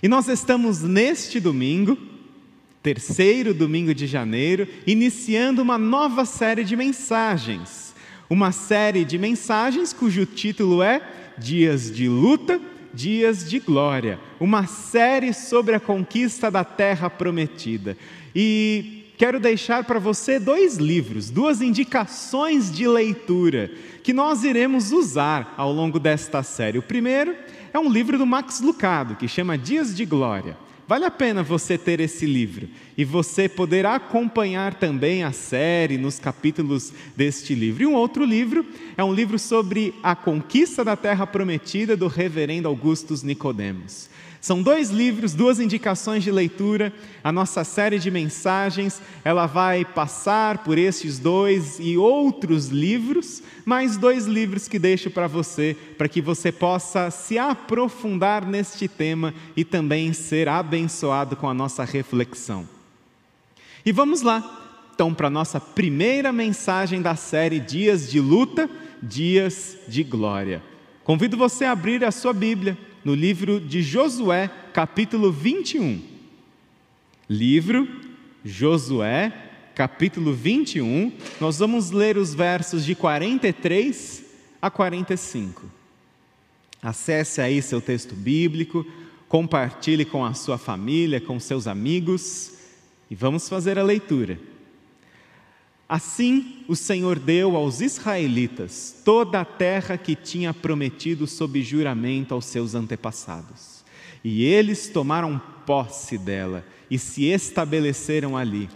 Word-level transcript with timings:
E 0.00 0.06
nós 0.06 0.28
estamos 0.28 0.82
neste 0.82 1.40
domingo, 1.40 1.98
terceiro 2.80 3.52
domingo 3.52 3.92
de 3.92 4.06
janeiro, 4.06 4.68
iniciando 4.86 5.60
uma 5.60 5.76
nova 5.76 6.24
série 6.24 6.62
de 6.62 6.76
mensagens. 6.76 7.92
Uma 8.30 8.52
série 8.52 9.04
de 9.04 9.18
mensagens 9.18 9.92
cujo 9.92 10.24
título 10.24 10.84
é 10.84 11.02
Dias 11.36 11.90
de 11.90 12.08
Luta, 12.08 12.60
Dias 12.94 13.48
de 13.50 13.58
Glória. 13.58 14.20
Uma 14.38 14.68
série 14.68 15.34
sobre 15.34 15.74
a 15.74 15.80
conquista 15.80 16.48
da 16.48 16.62
terra 16.62 17.10
prometida. 17.10 17.96
E 18.32 19.12
quero 19.18 19.40
deixar 19.40 19.82
para 19.82 19.98
você 19.98 20.38
dois 20.38 20.76
livros, 20.76 21.28
duas 21.28 21.60
indicações 21.60 22.70
de 22.70 22.86
leitura 22.86 23.68
que 24.04 24.12
nós 24.12 24.44
iremos 24.44 24.92
usar 24.92 25.54
ao 25.56 25.72
longo 25.72 25.98
desta 25.98 26.44
série. 26.44 26.78
O 26.78 26.82
primeiro 26.82 27.34
é 27.78 27.80
um 27.80 27.88
livro 27.88 28.18
do 28.18 28.26
Max 28.26 28.60
Lucado, 28.60 29.14
que 29.14 29.28
chama 29.28 29.56
Dias 29.56 29.96
de 29.96 30.04
Glória. 30.04 30.56
Vale 30.88 31.04
a 31.04 31.10
pena 31.12 31.44
você 31.44 31.78
ter 31.78 32.00
esse 32.00 32.26
livro 32.26 32.68
e 32.96 33.04
você 33.04 33.48
poder 33.48 33.86
acompanhar 33.86 34.74
também 34.74 35.22
a 35.22 35.30
série 35.30 35.96
nos 35.96 36.18
capítulos 36.18 36.92
deste 37.14 37.54
livro. 37.54 37.84
E 37.84 37.86
um 37.86 37.94
outro 37.94 38.24
livro 38.24 38.66
é 38.96 39.04
um 39.04 39.14
livro 39.14 39.38
sobre 39.38 39.94
a 40.02 40.16
conquista 40.16 40.84
da 40.84 40.96
terra 40.96 41.24
prometida 41.24 41.96
do 41.96 42.08
reverendo 42.08 42.66
Augustus 42.66 43.22
Nicodemos. 43.22 44.10
São 44.40 44.62
dois 44.62 44.90
livros, 44.90 45.34
duas 45.34 45.58
indicações 45.58 46.22
de 46.22 46.30
leitura. 46.30 46.92
A 47.24 47.32
nossa 47.32 47.64
série 47.64 47.98
de 47.98 48.10
mensagens, 48.10 49.02
ela 49.24 49.46
vai 49.46 49.84
passar 49.84 50.58
por 50.58 50.78
estes 50.78 51.18
dois 51.18 51.78
e 51.80 51.96
outros 51.96 52.68
livros, 52.68 53.42
mais 53.64 53.96
dois 53.96 54.26
livros 54.26 54.68
que 54.68 54.78
deixo 54.78 55.10
para 55.10 55.26
você, 55.26 55.76
para 55.96 56.08
que 56.08 56.20
você 56.20 56.52
possa 56.52 57.10
se 57.10 57.36
aprofundar 57.36 58.46
neste 58.46 58.86
tema 58.86 59.34
e 59.56 59.64
também 59.64 60.12
ser 60.12 60.48
abençoado 60.48 61.34
com 61.34 61.48
a 61.48 61.54
nossa 61.54 61.84
reflexão. 61.84 62.68
E 63.84 63.90
vamos 63.90 64.22
lá, 64.22 64.88
então, 64.94 65.12
para 65.12 65.26
a 65.26 65.30
nossa 65.30 65.60
primeira 65.60 66.32
mensagem 66.32 67.02
da 67.02 67.16
série 67.16 67.58
Dias 67.58 68.08
de 68.08 68.20
Luta, 68.20 68.70
Dias 69.02 69.76
de 69.88 70.04
Glória. 70.04 70.62
Convido 71.02 71.36
você 71.36 71.64
a 71.64 71.72
abrir 71.72 72.04
a 72.04 72.10
sua 72.10 72.32
Bíblia 72.32 72.76
no 73.04 73.14
livro 73.14 73.60
de 73.60 73.82
Josué, 73.82 74.50
capítulo 74.72 75.30
21. 75.30 76.00
Livro 77.28 77.86
Josué, 78.44 79.32
capítulo 79.74 80.32
21, 80.32 81.12
nós 81.40 81.58
vamos 81.58 81.90
ler 81.90 82.16
os 82.16 82.34
versos 82.34 82.84
de 82.84 82.94
43 82.94 84.24
a 84.60 84.70
45. 84.70 85.64
Acesse 86.82 87.40
aí 87.40 87.60
seu 87.60 87.80
texto 87.80 88.14
bíblico, 88.14 88.86
compartilhe 89.28 90.04
com 90.04 90.24
a 90.24 90.34
sua 90.34 90.58
família, 90.58 91.20
com 91.20 91.38
seus 91.38 91.66
amigos 91.66 92.54
e 93.10 93.14
vamos 93.14 93.48
fazer 93.48 93.78
a 93.78 93.82
leitura. 93.82 94.38
Assim 95.88 96.64
o 96.68 96.76
Senhor 96.76 97.18
deu 97.18 97.56
aos 97.56 97.80
israelitas 97.80 98.94
toda 99.02 99.40
a 99.40 99.44
terra 99.44 99.96
que 99.96 100.14
tinha 100.14 100.52
prometido 100.52 101.26
sob 101.26 101.62
juramento 101.62 102.34
aos 102.34 102.44
seus 102.44 102.74
antepassados. 102.74 103.82
E 104.22 104.44
eles 104.44 104.88
tomaram 104.88 105.40
posse 105.64 106.18
dela 106.18 106.62
e 106.90 106.98
se 106.98 107.24
estabeleceram 107.24 108.36
ali. 108.36 108.68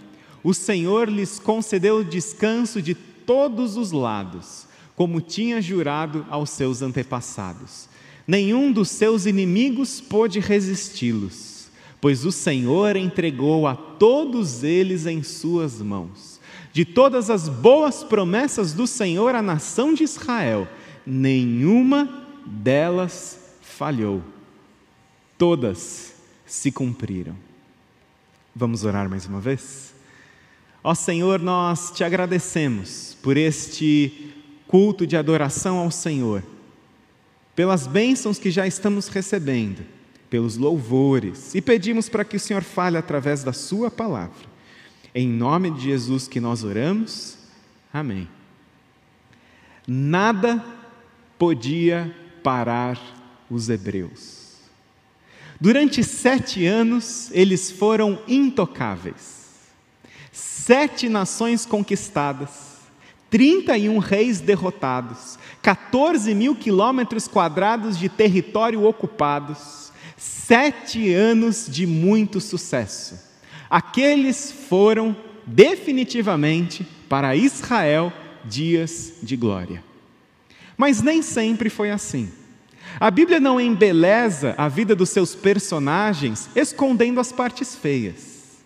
O 0.42 0.54
Senhor 0.54 1.06
lhes 1.06 1.38
concedeu 1.38 2.02
descanso 2.02 2.80
de 2.80 2.94
todos 2.94 3.76
os 3.76 3.92
lados, 3.92 4.66
como 4.96 5.20
tinha 5.20 5.60
jurado 5.60 6.24
aos 6.30 6.48
seus 6.48 6.80
antepassados. 6.80 7.90
Nenhum 8.26 8.72
dos 8.72 8.88
seus 8.88 9.26
inimigos 9.26 10.00
pôde 10.00 10.40
resisti-los, 10.40 11.66
pois 12.00 12.24
o 12.24 12.32
Senhor 12.32 12.96
entregou 12.96 13.66
a 13.66 13.74
todos 13.74 14.64
eles 14.64 15.04
em 15.04 15.22
suas 15.22 15.82
mãos 15.82 16.31
de 16.72 16.84
todas 16.84 17.28
as 17.28 17.48
boas 17.48 18.02
promessas 18.02 18.72
do 18.72 18.86
Senhor 18.86 19.34
à 19.34 19.42
nação 19.42 19.92
de 19.92 20.04
Israel, 20.04 20.66
nenhuma 21.06 22.26
delas 22.46 23.38
falhou. 23.60 24.22
Todas 25.36 26.14
se 26.46 26.72
cumpriram. 26.72 27.36
Vamos 28.54 28.84
orar 28.84 29.08
mais 29.08 29.26
uma 29.26 29.40
vez? 29.40 29.94
Ó 30.82 30.94
Senhor, 30.94 31.40
nós 31.40 31.90
te 31.90 32.02
agradecemos 32.02 33.16
por 33.22 33.36
este 33.36 34.34
culto 34.66 35.06
de 35.06 35.16
adoração 35.16 35.78
ao 35.78 35.90
Senhor, 35.90 36.42
pelas 37.54 37.86
bênçãos 37.86 38.38
que 38.38 38.50
já 38.50 38.66
estamos 38.66 39.08
recebendo, 39.08 39.84
pelos 40.30 40.56
louvores, 40.56 41.54
e 41.54 41.60
pedimos 41.60 42.08
para 42.08 42.24
que 42.24 42.36
o 42.36 42.40
Senhor 42.40 42.62
fale 42.62 42.96
através 42.96 43.44
da 43.44 43.52
Sua 43.52 43.90
palavra. 43.90 44.51
Em 45.14 45.28
nome 45.28 45.70
de 45.70 45.82
Jesus 45.82 46.26
que 46.26 46.40
nós 46.40 46.64
oramos. 46.64 47.36
Amém. 47.92 48.28
Nada 49.86 50.64
podia 51.38 52.14
parar 52.42 52.98
os 53.50 53.68
hebreus. 53.68 54.56
Durante 55.60 56.02
sete 56.02 56.64
anos, 56.64 57.30
eles 57.32 57.70
foram 57.70 58.18
intocáveis. 58.26 59.42
Sete 60.32 61.08
nações 61.08 61.66
conquistadas, 61.66 62.78
31 63.28 63.98
reis 63.98 64.40
derrotados, 64.40 65.38
14 65.60 66.34
mil 66.34 66.56
quilômetros 66.56 67.28
quadrados 67.28 67.98
de 67.98 68.08
território 68.08 68.84
ocupados, 68.84 69.92
sete 70.16 71.12
anos 71.12 71.66
de 71.68 71.86
muito 71.86 72.40
sucesso. 72.40 73.31
Aqueles 73.72 74.52
foram 74.68 75.16
definitivamente 75.46 76.86
para 77.08 77.34
Israel 77.34 78.12
dias 78.44 79.14
de 79.22 79.34
glória. 79.34 79.82
Mas 80.76 81.00
nem 81.00 81.22
sempre 81.22 81.70
foi 81.70 81.90
assim. 81.90 82.30
A 83.00 83.10
Bíblia 83.10 83.40
não 83.40 83.58
embeleza 83.58 84.54
a 84.58 84.68
vida 84.68 84.94
dos 84.94 85.08
seus 85.08 85.34
personagens 85.34 86.50
escondendo 86.54 87.18
as 87.18 87.32
partes 87.32 87.74
feias. 87.74 88.58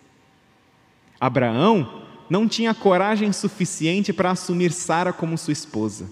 Abraão 1.21 2.03
não 2.29 2.45
tinha 2.45 2.73
coragem 2.73 3.31
suficiente 3.31 4.11
para 4.11 4.31
assumir 4.31 4.73
Sara 4.73 5.13
como 5.13 5.37
sua 5.37 5.53
esposa. 5.53 6.09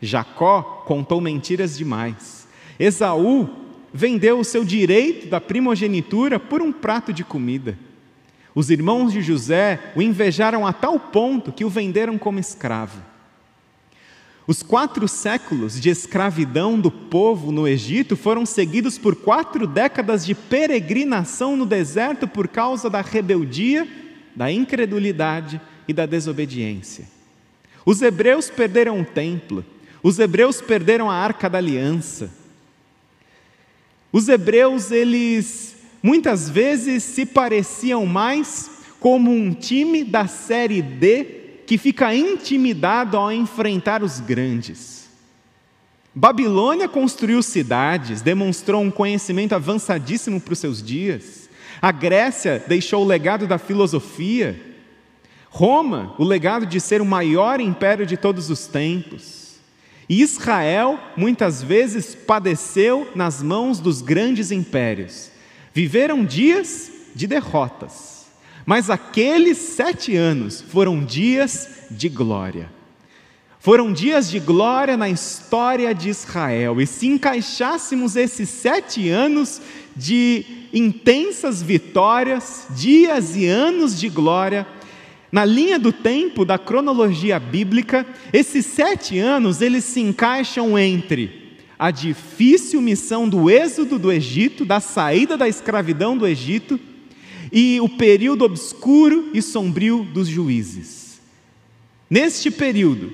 Jacó 0.00 0.82
contou 0.84 1.20
mentiras 1.20 1.78
demais. 1.78 2.48
Esaú 2.76 3.48
vendeu 3.94 4.40
o 4.40 4.44
seu 4.44 4.64
direito 4.64 5.28
da 5.28 5.40
primogenitura 5.40 6.40
por 6.40 6.60
um 6.60 6.72
prato 6.72 7.12
de 7.12 7.22
comida. 7.22 7.78
Os 8.54 8.70
irmãos 8.70 9.12
de 9.12 9.22
José 9.22 9.92
o 9.96 10.02
invejaram 10.02 10.66
a 10.66 10.72
tal 10.72 10.98
ponto 10.98 11.52
que 11.52 11.64
o 11.64 11.70
venderam 11.70 12.18
como 12.18 12.38
escravo. 12.38 13.00
Os 14.46 14.62
quatro 14.62 15.06
séculos 15.06 15.80
de 15.80 15.88
escravidão 15.88 16.78
do 16.78 16.90
povo 16.90 17.52
no 17.52 17.66
Egito 17.66 18.16
foram 18.16 18.44
seguidos 18.44 18.98
por 18.98 19.14
quatro 19.16 19.66
décadas 19.66 20.26
de 20.26 20.34
peregrinação 20.34 21.56
no 21.56 21.64
deserto 21.64 22.26
por 22.26 22.48
causa 22.48 22.90
da 22.90 23.00
rebeldia, 23.00 23.88
da 24.34 24.50
incredulidade 24.50 25.60
e 25.86 25.92
da 25.92 26.06
desobediência. 26.06 27.06
Os 27.86 28.02
hebreus 28.02 28.50
perderam 28.50 29.00
o 29.00 29.04
templo, 29.04 29.64
os 30.02 30.18
hebreus 30.18 30.60
perderam 30.60 31.08
a 31.08 31.14
arca 31.14 31.48
da 31.48 31.58
aliança. 31.58 32.30
Os 34.12 34.28
hebreus, 34.28 34.90
eles 34.90 35.71
muitas 36.02 36.48
vezes 36.48 37.02
se 37.04 37.24
pareciam 37.24 38.04
mais 38.04 38.70
como 38.98 39.30
um 39.30 39.52
time 39.52 40.04
da 40.04 40.26
Série 40.26 40.80
D 40.82 41.24
que 41.66 41.78
fica 41.78 42.14
intimidado 42.14 43.16
ao 43.16 43.32
enfrentar 43.32 44.02
os 44.02 44.20
grandes. 44.20 45.02
Babilônia 46.14 46.88
construiu 46.88 47.42
cidades, 47.42 48.20
demonstrou 48.20 48.82
um 48.82 48.90
conhecimento 48.90 49.54
avançadíssimo 49.54 50.40
para 50.40 50.52
os 50.52 50.58
seus 50.58 50.82
dias. 50.82 51.48
A 51.80 51.90
Grécia 51.90 52.62
deixou 52.68 53.02
o 53.02 53.06
legado 53.06 53.46
da 53.46 53.56
filosofia. 53.56 54.60
Roma, 55.48 56.14
o 56.18 56.24
legado 56.24 56.66
de 56.66 56.78
ser 56.80 57.00
o 57.00 57.06
maior 57.06 57.60
império 57.60 58.04
de 58.04 58.16
todos 58.16 58.50
os 58.50 58.66
tempos. 58.66 59.56
E 60.08 60.20
Israel, 60.20 60.98
muitas 61.16 61.62
vezes, 61.62 62.14
padeceu 62.14 63.10
nas 63.14 63.42
mãos 63.42 63.80
dos 63.80 64.02
grandes 64.02 64.50
impérios. 64.50 65.31
Viveram 65.74 66.24
dias 66.24 66.90
de 67.14 67.26
derrotas, 67.26 68.26
mas 68.66 68.90
aqueles 68.90 69.56
sete 69.58 70.14
anos 70.14 70.60
foram 70.60 71.02
dias 71.02 71.68
de 71.90 72.08
glória. 72.08 72.70
Foram 73.58 73.92
dias 73.92 74.28
de 74.28 74.40
glória 74.40 74.96
na 74.96 75.08
história 75.08 75.94
de 75.94 76.10
Israel, 76.10 76.80
e 76.80 76.86
se 76.86 77.06
encaixássemos 77.06 78.16
esses 78.16 78.48
sete 78.48 79.08
anos 79.08 79.62
de 79.96 80.44
intensas 80.72 81.62
vitórias, 81.62 82.66
dias 82.70 83.36
e 83.36 83.46
anos 83.46 83.98
de 83.98 84.08
glória, 84.08 84.66
na 85.30 85.44
linha 85.44 85.78
do 85.78 85.92
tempo 85.92 86.44
da 86.44 86.58
cronologia 86.58 87.38
bíblica, 87.38 88.04
esses 88.32 88.66
sete 88.66 89.18
anos 89.18 89.62
eles 89.62 89.84
se 89.84 90.00
encaixam 90.00 90.78
entre 90.78 91.41
a 91.78 91.90
difícil 91.90 92.80
missão 92.80 93.28
do 93.28 93.50
êxodo 93.50 93.98
do 93.98 94.12
Egito, 94.12 94.64
da 94.64 94.80
saída 94.80 95.36
da 95.36 95.48
escravidão 95.48 96.16
do 96.16 96.26
Egito, 96.26 96.78
e 97.50 97.80
o 97.80 97.88
período 97.88 98.44
obscuro 98.44 99.30
e 99.34 99.42
sombrio 99.42 100.04
dos 100.04 100.28
juízes. 100.28 101.20
Neste 102.08 102.50
período, 102.50 103.12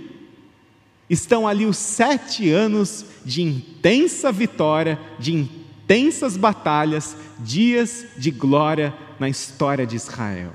estão 1.09 1.47
ali 1.47 1.65
os 1.65 1.77
sete 1.77 2.51
anos 2.51 3.05
de 3.25 3.43
intensa 3.43 4.31
vitória, 4.31 5.01
de 5.19 5.33
intensas 5.33 6.37
batalhas, 6.37 7.17
dias 7.39 8.07
de 8.17 8.31
glória 8.31 8.95
na 9.19 9.29
história 9.29 9.87
de 9.87 9.97
Israel. 9.97 10.53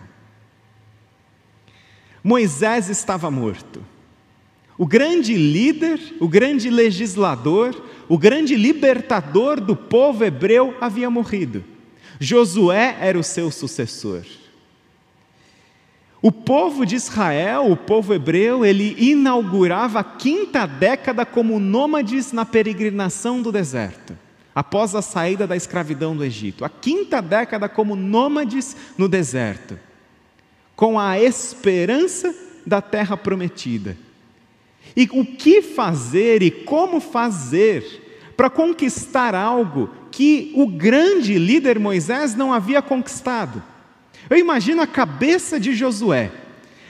Moisés 2.23 2.89
estava 2.89 3.29
morto. 3.29 3.83
O 4.78 4.86
grande 4.86 5.36
líder, 5.36 6.00
o 6.20 6.28
grande 6.28 6.70
legislador, 6.70 7.75
o 8.10 8.18
grande 8.18 8.56
libertador 8.56 9.62
do 9.62 9.75
povo 9.75 10.24
hebreu 10.24 10.75
havia 10.81 11.10
morrido. 11.10 11.64
Josué 12.20 12.98
era 13.00 13.18
o 13.18 13.24
seu 13.24 13.52
sucessor. 13.52 14.24
O 16.22 16.31
povo 16.31 16.86
de 16.86 16.96
Israel, 16.96 17.70
o 17.70 17.75
povo 17.75 18.14
hebreu, 18.14 18.66
ele 18.66 18.96
inaugurava 18.98 20.00
a 20.00 20.04
quinta 20.04 20.66
década 20.66 21.25
como 21.25 21.60
nômades 21.60 22.31
na 22.31 22.46
peregrinação 22.46 23.42
do 23.42 23.52
deserto, 23.52 24.18
após 24.56 24.96
a 24.96 25.02
saída 25.02 25.46
da 25.46 25.56
escravidão 25.56 26.16
do 26.16 26.24
Egito. 26.24 26.64
A 26.64 26.70
quinta 26.70 27.22
década 27.22 27.68
como 27.68 27.94
nômades 27.94 28.75
no 28.98 29.10
deserto, 29.10 29.78
com 30.78 30.98
a 30.98 31.20
esperança 31.20 32.34
da 32.66 32.81
terra 32.81 33.18
prometida. 33.18 33.98
E 34.95 35.10
o 35.12 35.25
que 35.25 35.62
fazer 35.62 36.44
e 36.44 36.51
como 36.51 37.00
fazer 37.00 38.31
para 38.38 38.50
conquistar 38.50 39.34
algo 39.34 39.90
que 40.12 40.51
o 40.56 40.68
grande 40.68 41.38
líder 41.38 41.80
Moisés 41.80 42.36
não 42.36 42.54
havia 42.54 42.81
conquistado? 42.81 43.62
Eu 44.30 44.38
imagino 44.38 44.81
a 44.81 44.88
cabeça 44.88 45.60
de 45.60 45.74
Josué. 45.74 46.31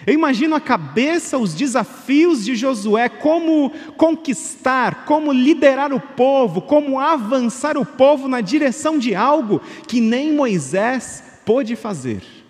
Eu 0.06 0.14
imagino 0.14 0.54
a 0.54 0.60
cabeça, 0.60 1.38
os 1.38 1.54
desafios 1.54 2.44
de 2.44 2.56
Josué, 2.56 3.08
como 3.08 3.72
conquistar, 3.96 5.06
como 5.06 5.32
liderar 5.32 5.94
o 5.94 6.00
povo, 6.00 6.62
como 6.62 7.00
avançar 7.00 7.78
o 7.78 7.86
povo 7.86 8.28
na 8.28 8.42
direção 8.42 9.00
de 9.00 9.16
algo 9.16 9.62
que 9.88 10.02
nem 10.02 10.34
Moisés 10.34 11.24
pôde 11.46 11.78
fazer. 11.78 12.43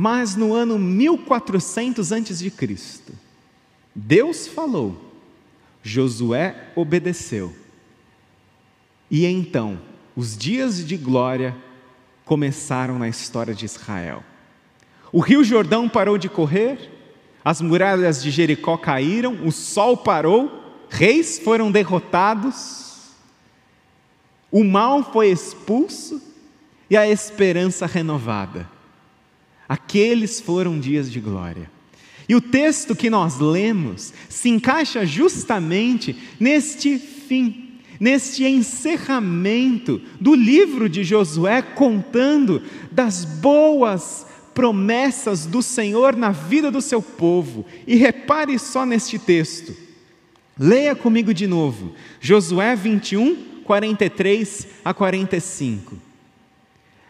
Mas 0.00 0.36
no 0.36 0.54
ano 0.54 0.78
1400 0.78 2.12
a.C., 2.12 2.52
Deus 3.92 4.46
falou, 4.46 4.96
Josué 5.82 6.70
obedeceu. 6.76 7.52
E 9.10 9.26
então, 9.26 9.80
os 10.14 10.38
dias 10.38 10.86
de 10.86 10.96
glória 10.96 11.52
começaram 12.24 12.96
na 12.96 13.08
história 13.08 13.52
de 13.52 13.64
Israel. 13.64 14.22
O 15.10 15.18
rio 15.18 15.42
Jordão 15.42 15.88
parou 15.88 16.16
de 16.16 16.28
correr, 16.28 16.78
as 17.44 17.60
muralhas 17.60 18.22
de 18.22 18.30
Jericó 18.30 18.76
caíram, 18.76 19.44
o 19.44 19.50
sol 19.50 19.96
parou, 19.96 20.86
reis 20.88 21.40
foram 21.40 21.72
derrotados, 21.72 23.16
o 24.48 24.62
mal 24.62 25.02
foi 25.02 25.28
expulso 25.32 26.22
e 26.88 26.96
a 26.96 27.08
esperança 27.08 27.84
renovada. 27.84 28.77
Aqueles 29.68 30.40
foram 30.40 30.80
dias 30.80 31.10
de 31.10 31.20
glória. 31.20 31.70
E 32.28 32.34
o 32.34 32.40
texto 32.40 32.94
que 32.94 33.10
nós 33.10 33.38
lemos 33.38 34.12
se 34.28 34.48
encaixa 34.48 35.04
justamente 35.04 36.16
neste 36.38 36.98
fim 36.98 37.68
neste 38.00 38.44
encerramento 38.44 40.00
do 40.20 40.34
livro 40.34 40.88
de 40.88 41.02
Josué, 41.02 41.62
contando 41.62 42.62
das 42.90 43.24
boas 43.24 44.26
promessas 44.54 45.46
do 45.46 45.62
Senhor 45.62 46.16
na 46.16 46.30
vida 46.30 46.70
do 46.70 46.80
seu 46.80 47.02
povo. 47.02 47.66
E 47.86 47.96
repare 47.96 48.58
só 48.58 48.86
neste 48.86 49.18
texto. 49.18 49.74
Leia 50.58 50.94
comigo 50.94 51.32
de 51.32 51.46
novo, 51.46 51.92
Josué 52.20 52.74
21, 52.74 53.62
43 53.64 54.66
a 54.84 54.92
45. 54.92 56.07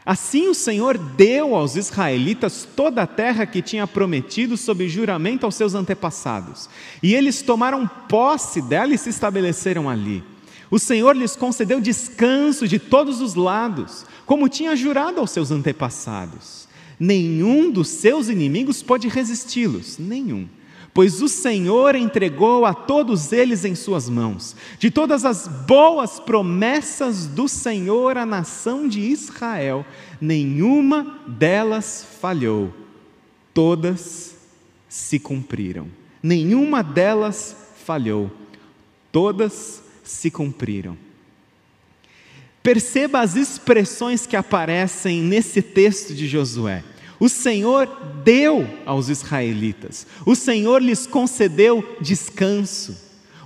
Assim 0.09 0.49
o 0.49 0.55
Senhor 0.55 0.97
deu 0.97 1.55
aos 1.55 1.77
israelitas 1.77 2.67
toda 2.75 3.03
a 3.03 3.07
terra 3.07 3.45
que 3.45 3.61
tinha 3.61 3.87
prometido 3.87 4.57
sob 4.57 4.89
juramento 4.89 5.45
aos 5.45 5.55
seus 5.55 5.75
antepassados, 5.75 6.67
e 7.03 7.15
eles 7.15 7.43
tomaram 7.43 7.87
posse 8.09 8.63
dela 8.63 8.95
e 8.95 8.97
se 8.97 9.11
estabeleceram 9.11 9.87
ali. 9.87 10.25
O 10.71 10.79
Senhor 10.79 11.15
lhes 11.15 11.37
concedeu 11.37 11.79
descanso 11.79 12.67
de 12.67 12.79
todos 12.79 13.21
os 13.21 13.35
lados, 13.35 14.07
como 14.25 14.49
tinha 14.49 14.75
jurado 14.75 15.21
aos 15.21 15.31
seus 15.31 15.51
antepassados. 15.51 16.67
Nenhum 16.99 17.71
dos 17.71 17.89
seus 17.89 18.31
inimigos 18.31 18.83
pode 18.83 19.09
resisti-los, 19.09 19.99
nenhum. 19.99 20.49
Pois 20.93 21.23
o 21.23 21.29
Senhor 21.29 21.95
entregou 21.95 22.65
a 22.65 22.75
todos 22.75 23.33
eles 23.33 23.65
em 23.65 23.75
suas 23.75 24.09
mãos. 24.09 24.57
De 24.79 24.91
todas 24.91 25.25
as 25.25 25.47
boas 25.47 26.19
promessas 26.19 27.27
do 27.27 27.49
Senhor 27.49 28.17
à 28.17 28.27
nação 28.27 28.89
de 28.89 29.01
Israel, 29.01 29.87
nenhuma 30.21 31.21
delas 31.27 32.07
falhou. 32.21 32.73
Todas 33.55 34.37
se 34.89 35.19
cumpriram. 35.19 35.89
Nenhuma 36.23 36.83
delas 36.83 37.57
falhou. 37.85 38.31
Todas 39.13 39.83
se 40.03 40.31
cumpriram. 40.31 40.97
Perceba 42.63 43.21
as 43.21 43.37
expressões 43.37 44.27
que 44.27 44.37
aparecem 44.37 45.23
nesse 45.23 45.63
texto 45.63 46.15
de 46.15 46.27
Josué. 46.27 46.83
O 47.21 47.29
Senhor 47.29 47.89
deu 48.23 48.69
aos 48.87 49.09
israelitas, 49.09 50.07
o 50.25 50.37
Senhor 50.37 50.81
lhes 50.81 51.07
concedeu 51.07 51.97
descanso, 52.01 52.97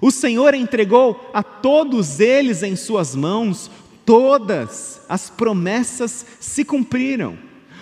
o 0.00 0.10
Senhor 0.10 0.52
entregou 0.52 1.30
a 1.32 1.42
todos 1.42 2.20
eles 2.20 2.62
em 2.62 2.76
suas 2.76 3.14
mãos, 3.14 3.70
todas 4.04 5.00
as 5.08 5.30
promessas 5.30 6.26
se 6.40 6.64
cumpriram. 6.64 7.38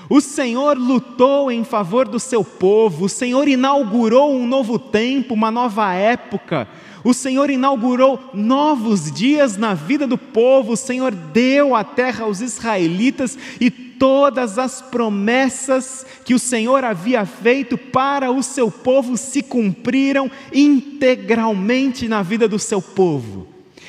O 0.09 0.21
Senhor 0.21 0.77
lutou 0.77 1.51
em 1.51 1.65
favor 1.65 2.07
do 2.07 2.19
seu 2.19 2.45
povo, 2.45 3.07
o 3.07 3.09
Senhor 3.09 3.47
inaugurou 3.49 4.35
um 4.35 4.47
novo 4.47 4.79
tempo, 4.79 5.35
uma 5.35 5.53
nova 5.53 5.95
época, 5.95 6.69
o 7.05 7.15
Senhor 7.15 7.49
inaugurou 7.49 8.19
novos 8.35 9.11
dias 9.11 9.57
na 9.57 9.73
vida 9.73 10.07
do 10.07 10.19
povo, 10.19 10.73
o 10.73 10.77
Senhor 10.77 11.13
deu 11.13 11.75
a 11.75 11.83
terra 11.83 12.25
aos 12.25 12.41
israelitas 12.41 13.38
e 13.61 13.71
todas 14.00 14.59
as 14.59 14.80
promessas 14.80 16.07
que 16.25 16.33
o 16.33 16.38
Senhor 16.38 16.83
havia 16.85 17.26
feito 17.26 17.76
para 17.76 18.30
o 18.33 18.42
seu 18.42 18.71
povo 18.71 19.14
se 19.19 19.42
cumpriram 19.42 20.30
integralmente 20.54 22.09
na 22.09 22.23
vida 22.23 22.49
do 22.49 22.59
seu 22.59 22.80
povo. 22.80 23.47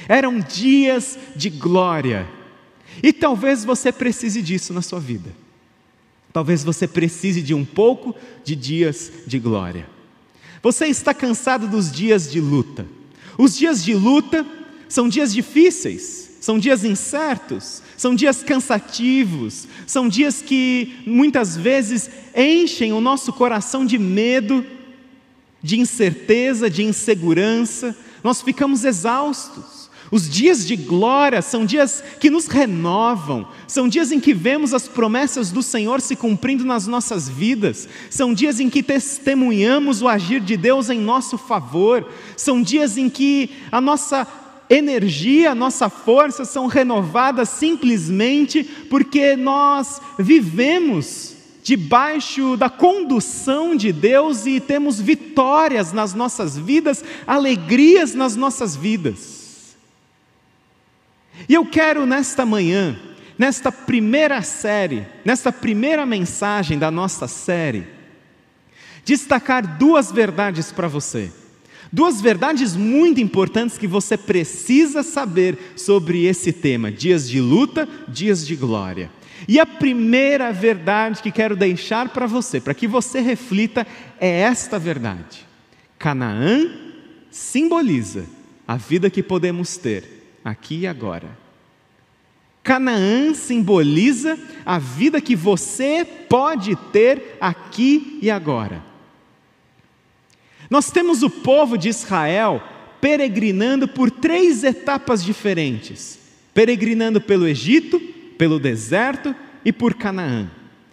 Eram 0.09 0.41
dias 0.41 1.17
de 1.33 1.49
glória. 1.49 2.27
E 3.01 3.13
talvez 3.13 3.63
você 3.63 3.89
precise 3.89 4.41
disso 4.41 4.73
na 4.73 4.81
sua 4.81 4.99
vida. 4.99 5.31
Talvez 6.33 6.61
você 6.61 6.85
precise 6.89 7.41
de 7.41 7.53
um 7.53 7.63
pouco 7.63 8.13
de 8.43 8.53
dias 8.53 9.13
de 9.25 9.39
glória. 9.39 9.87
Você 10.61 10.87
está 10.87 11.13
cansado 11.13 11.69
dos 11.69 11.89
dias 11.89 12.29
de 12.29 12.41
luta. 12.41 12.85
Os 13.37 13.57
dias 13.57 13.81
de 13.81 13.93
luta 13.93 14.45
são 14.89 15.07
dias 15.07 15.33
difíceis, 15.33 16.30
são 16.41 16.57
dias 16.57 16.83
incertos, 16.83 17.83
são 17.95 18.15
dias 18.15 18.41
cansativos, 18.41 19.67
são 19.85 20.09
dias 20.09 20.41
que 20.41 21.03
muitas 21.05 21.55
vezes 21.55 22.09
enchem 22.35 22.91
o 22.91 22.99
nosso 22.99 23.31
coração 23.31 23.85
de 23.85 23.99
medo, 23.99 24.65
de 25.61 25.79
incerteza, 25.79 26.67
de 26.67 26.83
insegurança, 26.83 27.95
nós 28.23 28.41
ficamos 28.41 28.83
exaustos. 28.83 29.81
Os 30.09 30.27
dias 30.29 30.67
de 30.67 30.75
glória 30.75 31.41
são 31.41 31.63
dias 31.63 32.03
que 32.19 32.29
nos 32.29 32.47
renovam, 32.47 33.47
são 33.65 33.87
dias 33.87 34.11
em 34.11 34.19
que 34.19 34.33
vemos 34.33 34.73
as 34.73 34.87
promessas 34.87 35.51
do 35.51 35.63
Senhor 35.63 36.01
se 36.01 36.17
cumprindo 36.17 36.65
nas 36.65 36.85
nossas 36.85 37.29
vidas, 37.29 37.87
são 38.09 38.33
dias 38.33 38.59
em 38.59 38.69
que 38.69 38.83
testemunhamos 38.83 40.01
o 40.01 40.09
agir 40.09 40.41
de 40.41 40.57
Deus 40.57 40.89
em 40.89 40.99
nosso 40.99 41.37
favor, 41.37 42.05
são 42.35 42.61
dias 42.61 42.97
em 42.97 43.09
que 43.09 43.51
a 43.71 43.79
nossa 43.79 44.27
energia, 44.73 45.53
nossa 45.53 45.89
força 45.89 46.45
são 46.45 46.65
renovadas 46.65 47.49
simplesmente 47.49 48.63
porque 48.63 49.35
nós 49.35 50.01
vivemos 50.17 51.35
debaixo 51.61 52.55
da 52.55 52.69
condução 52.69 53.75
de 53.75 53.91
Deus 53.91 54.45
e 54.45 54.61
temos 54.61 54.99
vitórias 54.99 55.91
nas 55.91 56.13
nossas 56.13 56.57
vidas, 56.57 57.03
alegrias 57.27 58.15
nas 58.15 58.37
nossas 58.37 58.75
vidas. 58.75 59.75
E 61.49 61.53
eu 61.53 61.65
quero 61.65 62.05
nesta 62.05 62.45
manhã, 62.45 62.97
nesta 63.37 63.71
primeira 63.71 64.41
série, 64.41 65.05
nesta 65.25 65.51
primeira 65.51 66.05
mensagem 66.05 66.79
da 66.79 66.89
nossa 66.89 67.27
série, 67.27 67.85
destacar 69.03 69.77
duas 69.77 70.11
verdades 70.11 70.71
para 70.71 70.87
você. 70.87 71.31
Duas 71.91 72.21
verdades 72.21 72.75
muito 72.75 73.19
importantes 73.19 73.77
que 73.77 73.85
você 73.85 74.17
precisa 74.17 75.03
saber 75.03 75.57
sobre 75.75 76.25
esse 76.25 76.53
tema: 76.53 76.89
dias 76.89 77.29
de 77.29 77.41
luta, 77.41 77.87
dias 78.07 78.47
de 78.47 78.55
glória. 78.55 79.11
E 79.47 79.59
a 79.59 79.65
primeira 79.65 80.53
verdade 80.53 81.21
que 81.21 81.31
quero 81.31 81.55
deixar 81.55 82.09
para 82.09 82.27
você, 82.27 82.61
para 82.61 82.73
que 82.73 82.87
você 82.87 83.19
reflita, 83.19 83.85
é 84.19 84.41
esta 84.41 84.79
verdade: 84.79 85.45
Canaã 85.99 86.71
simboliza 87.29 88.25
a 88.65 88.77
vida 88.77 89.09
que 89.09 89.21
podemos 89.21 89.75
ter 89.75 90.37
aqui 90.45 90.81
e 90.81 90.87
agora. 90.87 91.37
Canaã 92.63 93.33
simboliza 93.33 94.39
a 94.65 94.79
vida 94.79 95.19
que 95.19 95.35
você 95.35 96.05
pode 96.29 96.75
ter 96.93 97.37
aqui 97.41 98.19
e 98.21 98.29
agora. 98.29 98.90
Nós 100.71 100.89
temos 100.89 101.21
o 101.21 101.29
povo 101.29 101.77
de 101.77 101.89
Israel 101.89 102.63
peregrinando 103.01 103.89
por 103.89 104.09
três 104.09 104.63
etapas 104.63 105.21
diferentes: 105.21 106.17
peregrinando 106.53 107.19
pelo 107.19 107.45
Egito, 107.45 107.99
pelo 108.37 108.57
deserto 108.57 109.35
e 109.65 109.73
por 109.73 109.95
Canaã. 109.95 110.49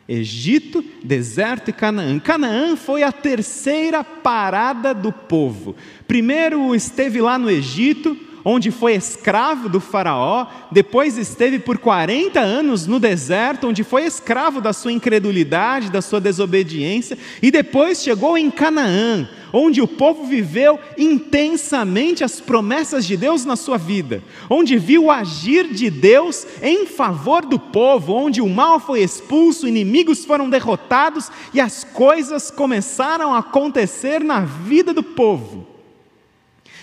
Egito, 0.08 0.84
deserto 1.04 1.68
e 1.68 1.72
Canaã. 1.72 2.18
Canaã 2.18 2.74
foi 2.74 3.04
a 3.04 3.12
terceira 3.12 4.02
parada 4.02 4.92
do 4.92 5.12
povo. 5.12 5.76
Primeiro 6.08 6.74
esteve 6.74 7.20
lá 7.20 7.38
no 7.38 7.48
Egito, 7.48 8.16
onde 8.44 8.72
foi 8.72 8.94
escravo 8.94 9.68
do 9.68 9.78
Faraó, 9.78 10.46
depois 10.72 11.16
esteve 11.18 11.58
por 11.58 11.78
40 11.78 12.40
anos 12.40 12.86
no 12.86 12.98
deserto, 12.98 13.68
onde 13.68 13.84
foi 13.84 14.06
escravo 14.06 14.60
da 14.60 14.72
sua 14.72 14.90
incredulidade, 14.90 15.90
da 15.90 16.00
sua 16.00 16.20
desobediência, 16.20 17.16
e 17.42 17.50
depois 17.50 18.02
chegou 18.02 18.36
em 18.38 18.50
Canaã, 18.50 19.28
onde 19.52 19.80
o 19.80 19.88
povo 19.88 20.24
viveu 20.24 20.78
intensamente 20.96 22.24
as 22.24 22.40
promessas 22.40 23.06
de 23.06 23.16
Deus 23.16 23.44
na 23.44 23.56
sua 23.56 23.78
vida, 23.78 24.22
onde 24.48 24.76
viu 24.78 25.04
o 25.04 25.10
agir 25.10 25.68
de 25.68 25.90
Deus 25.90 26.46
em 26.62 26.86
favor 26.86 27.44
do 27.44 27.58
povo, 27.58 28.12
onde 28.12 28.40
o 28.40 28.48
mal 28.48 28.78
foi 28.80 29.00
expulso, 29.00 29.68
inimigos 29.68 30.24
foram 30.24 30.48
derrotados 30.48 31.30
e 31.52 31.60
as 31.60 31.84
coisas 31.84 32.50
começaram 32.50 33.34
a 33.34 33.38
acontecer 33.38 34.22
na 34.22 34.40
vida 34.40 34.92
do 34.92 35.02
povo. 35.02 35.66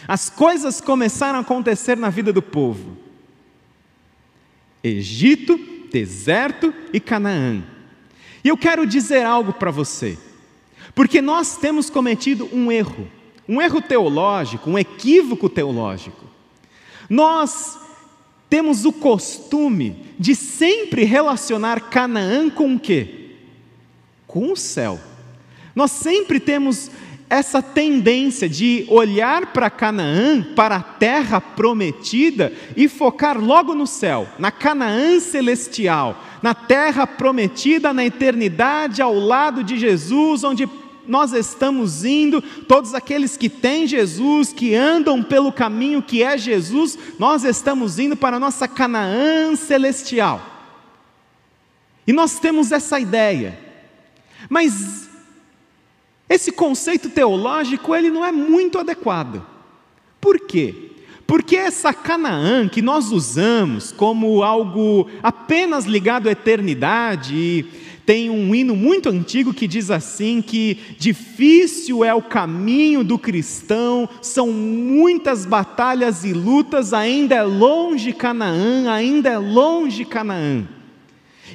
As 0.07 0.29
coisas 0.29 0.79
começaram 0.79 1.39
a 1.39 1.41
acontecer 1.41 1.97
na 1.97 2.09
vida 2.09 2.31
do 2.31 2.41
povo. 2.41 2.97
Egito, 4.83 5.59
deserto 5.91 6.73
e 6.93 6.99
Canaã. 6.99 7.63
E 8.43 8.49
eu 8.49 8.57
quero 8.57 8.85
dizer 8.85 9.25
algo 9.25 9.53
para 9.53 9.71
você, 9.71 10.17
porque 10.95 11.21
nós 11.21 11.57
temos 11.57 11.89
cometido 11.89 12.49
um 12.53 12.71
erro, 12.71 13.07
um 13.47 13.61
erro 13.61 13.81
teológico, 13.81 14.69
um 14.69 14.79
equívoco 14.79 15.49
teológico. 15.49 16.25
Nós 17.09 17.77
temos 18.49 18.85
o 18.85 18.93
costume 18.93 20.05
de 20.17 20.33
sempre 20.33 21.03
relacionar 21.03 21.89
Canaã 21.89 22.49
com 22.49 22.75
o 22.75 22.79
quê? 22.79 23.31
Com 24.25 24.53
o 24.53 24.55
céu. 24.55 24.99
Nós 25.75 25.91
sempre 25.91 26.39
temos 26.39 26.89
essa 27.29 27.61
tendência 27.61 28.47
de 28.47 28.85
olhar 28.87 29.47
para 29.47 29.69
Canaã, 29.69 30.41
para 30.55 30.77
a 30.77 30.81
terra 30.81 31.41
prometida 31.41 32.53
e 32.77 32.87
focar 32.87 33.37
logo 33.37 33.73
no 33.73 33.87
céu, 33.87 34.27
na 34.39 34.51
Canaã 34.51 35.19
celestial, 35.19 36.23
na 36.41 36.53
terra 36.53 37.07
prometida 37.07 37.93
na 37.93 38.05
eternidade 38.05 39.01
ao 39.01 39.15
lado 39.15 39.63
de 39.63 39.77
Jesus, 39.77 40.43
onde 40.43 40.67
nós 41.07 41.33
estamos 41.33 42.03
indo, 42.03 42.41
todos 42.41 42.93
aqueles 42.93 43.37
que 43.37 43.49
têm 43.49 43.87
Jesus, 43.87 44.51
que 44.53 44.75
andam 44.75 45.21
pelo 45.21 45.51
caminho 45.51 46.01
que 46.01 46.23
é 46.23 46.37
Jesus, 46.37 46.97
nós 47.17 47.43
estamos 47.43 47.99
indo 47.99 48.15
para 48.15 48.37
a 48.37 48.39
nossa 48.39 48.67
Canaã 48.67 49.55
celestial. 49.55 50.41
E 52.07 52.13
nós 52.13 52.39
temos 52.39 52.71
essa 52.71 52.99
ideia. 52.99 53.59
Mas 54.49 55.09
esse 56.29 56.51
conceito 56.51 57.09
teológico 57.09 57.95
ele 57.95 58.09
não 58.09 58.23
é 58.25 58.31
muito 58.31 58.79
adequado. 58.79 59.45
Por 60.19 60.39
quê? 60.39 60.91
Porque 61.27 61.55
essa 61.55 61.93
Canaã 61.93 62.67
que 62.67 62.81
nós 62.81 63.11
usamos 63.11 63.91
como 63.91 64.43
algo 64.43 65.07
apenas 65.23 65.85
ligado 65.85 66.29
à 66.29 66.31
eternidade, 66.31 67.65
tem 68.05 68.29
um 68.29 68.53
hino 68.53 68.75
muito 68.75 69.09
antigo 69.09 69.53
que 69.53 69.67
diz 69.67 69.89
assim 69.89 70.41
que 70.41 70.77
difícil 70.99 72.03
é 72.03 72.13
o 72.13 72.21
caminho 72.21 73.03
do 73.03 73.17
cristão, 73.17 74.07
são 74.21 74.51
muitas 74.51 75.45
batalhas 75.45 76.23
e 76.23 76.31
lutas, 76.31 76.93
ainda 76.93 77.35
é 77.35 77.43
longe 77.43 78.13
Canaã, 78.13 78.91
ainda 78.91 79.29
é 79.29 79.37
longe 79.37 80.05
Canaã. 80.05 80.74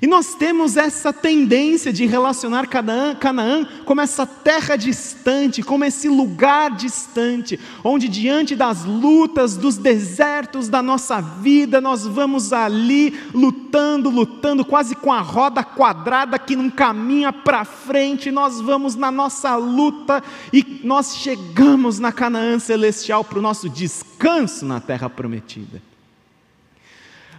E 0.03 0.07
nós 0.07 0.35
temos 0.35 0.79
essa 0.79 1.13
tendência 1.13 1.93
de 1.93 2.07
relacionar 2.07 2.67
Canaã, 2.67 3.15
Canaã 3.15 3.67
como 3.85 4.01
essa 4.01 4.25
terra 4.25 4.75
distante, 4.77 5.63
como 5.63 5.85
esse 5.85 6.09
lugar 6.09 6.71
distante, 6.71 7.61
onde 7.85 8.09
diante 8.09 8.57
das 8.57 8.85
lutas, 8.85 9.59
dos 9.59 9.77
desertos 9.77 10.71
da 10.71 10.83
nossa 10.83 11.21
vida, 11.21 11.83
nós 11.83 12.07
vamos 12.07 12.51
ali 12.51 13.15
lutando, 13.35 14.09
lutando, 14.09 14.65
quase 14.65 14.95
com 14.95 15.13
a 15.13 15.21
roda 15.21 15.63
quadrada 15.63 16.39
que 16.39 16.57
não 16.57 16.71
caminha 16.71 17.31
para 17.31 17.67
frente, 17.67 18.31
nós 18.31 18.59
vamos 18.59 18.95
na 18.95 19.11
nossa 19.11 19.55
luta 19.57 20.23
e 20.51 20.81
nós 20.83 21.17
chegamos 21.17 21.99
na 21.99 22.11
Canaã 22.11 22.59
celestial 22.59 23.23
para 23.23 23.39
o 23.39 23.43
nosso 23.43 23.69
descanso 23.69 24.65
na 24.65 24.81
terra 24.81 25.11
prometida. 25.11 25.90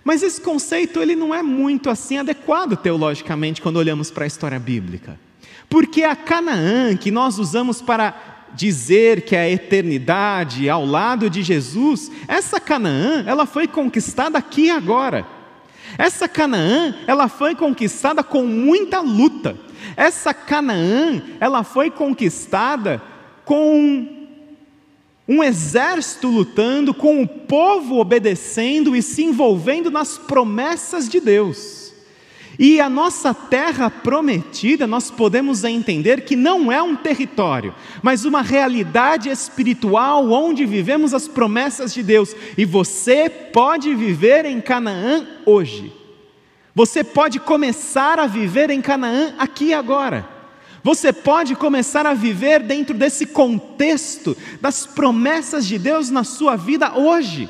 Mas 0.03 0.23
esse 0.23 0.41
conceito 0.41 0.99
ele 0.99 1.15
não 1.15 1.33
é 1.33 1.43
muito 1.43 1.89
assim 1.89 2.17
adequado 2.17 2.75
teologicamente 2.75 3.61
quando 3.61 3.77
olhamos 3.77 4.09
para 4.09 4.23
a 4.23 4.27
história 4.27 4.59
bíblica. 4.59 5.19
Porque 5.69 6.03
a 6.03 6.15
Canaã 6.15 6.95
que 6.97 7.11
nós 7.11 7.37
usamos 7.37 7.81
para 7.81 8.31
dizer 8.53 9.21
que 9.21 9.35
é 9.35 9.41
a 9.41 9.49
eternidade 9.49 10.69
ao 10.69 10.85
lado 10.85 11.29
de 11.29 11.41
Jesus, 11.41 12.11
essa 12.27 12.59
Canaã, 12.59 13.23
ela 13.25 13.45
foi 13.45 13.67
conquistada 13.67 14.37
aqui 14.37 14.65
e 14.65 14.71
agora. 14.71 15.25
Essa 15.97 16.27
Canaã, 16.27 16.95
ela 17.07 17.27
foi 17.27 17.55
conquistada 17.55 18.23
com 18.23 18.43
muita 18.43 18.99
luta. 19.01 19.55
Essa 19.95 20.33
Canaã, 20.33 21.21
ela 21.39 21.63
foi 21.63 21.89
conquistada 21.89 23.01
com 23.45 24.20
um 25.27 25.43
exército 25.43 26.27
lutando, 26.27 26.93
com 26.93 27.21
o 27.21 27.27
povo 27.27 27.99
obedecendo 27.99 28.95
e 28.95 29.01
se 29.01 29.23
envolvendo 29.23 29.89
nas 29.89 30.17
promessas 30.17 31.07
de 31.07 31.19
Deus. 31.19 31.81
E 32.59 32.79
a 32.81 32.89
nossa 32.89 33.33
terra 33.33 33.89
prometida, 33.89 34.85
nós 34.85 35.09
podemos 35.09 35.63
entender 35.63 36.21
que 36.21 36.35
não 36.35 36.71
é 36.71 36.81
um 36.81 36.95
território, 36.95 37.73
mas 38.03 38.25
uma 38.25 38.41
realidade 38.41 39.29
espiritual 39.29 40.29
onde 40.29 40.65
vivemos 40.65 41.13
as 41.13 41.27
promessas 41.27 41.93
de 41.93 42.03
Deus. 42.03 42.35
E 42.57 42.65
você 42.65 43.29
pode 43.29 43.95
viver 43.95 44.45
em 44.45 44.59
Canaã 44.59 45.25
hoje. 45.45 45.93
Você 46.75 47.03
pode 47.03 47.39
começar 47.39 48.19
a 48.19 48.27
viver 48.27 48.69
em 48.69 48.81
Canaã 48.81 49.33
aqui 49.39 49.73
agora. 49.73 50.40
Você 50.83 51.13
pode 51.13 51.55
começar 51.55 52.05
a 52.05 52.13
viver 52.13 52.63
dentro 52.63 52.95
desse 52.95 53.25
contexto 53.25 54.35
das 54.59 54.85
promessas 54.85 55.65
de 55.65 55.77
Deus 55.77 56.09
na 56.09 56.23
sua 56.23 56.55
vida 56.55 56.97
hoje. 56.97 57.49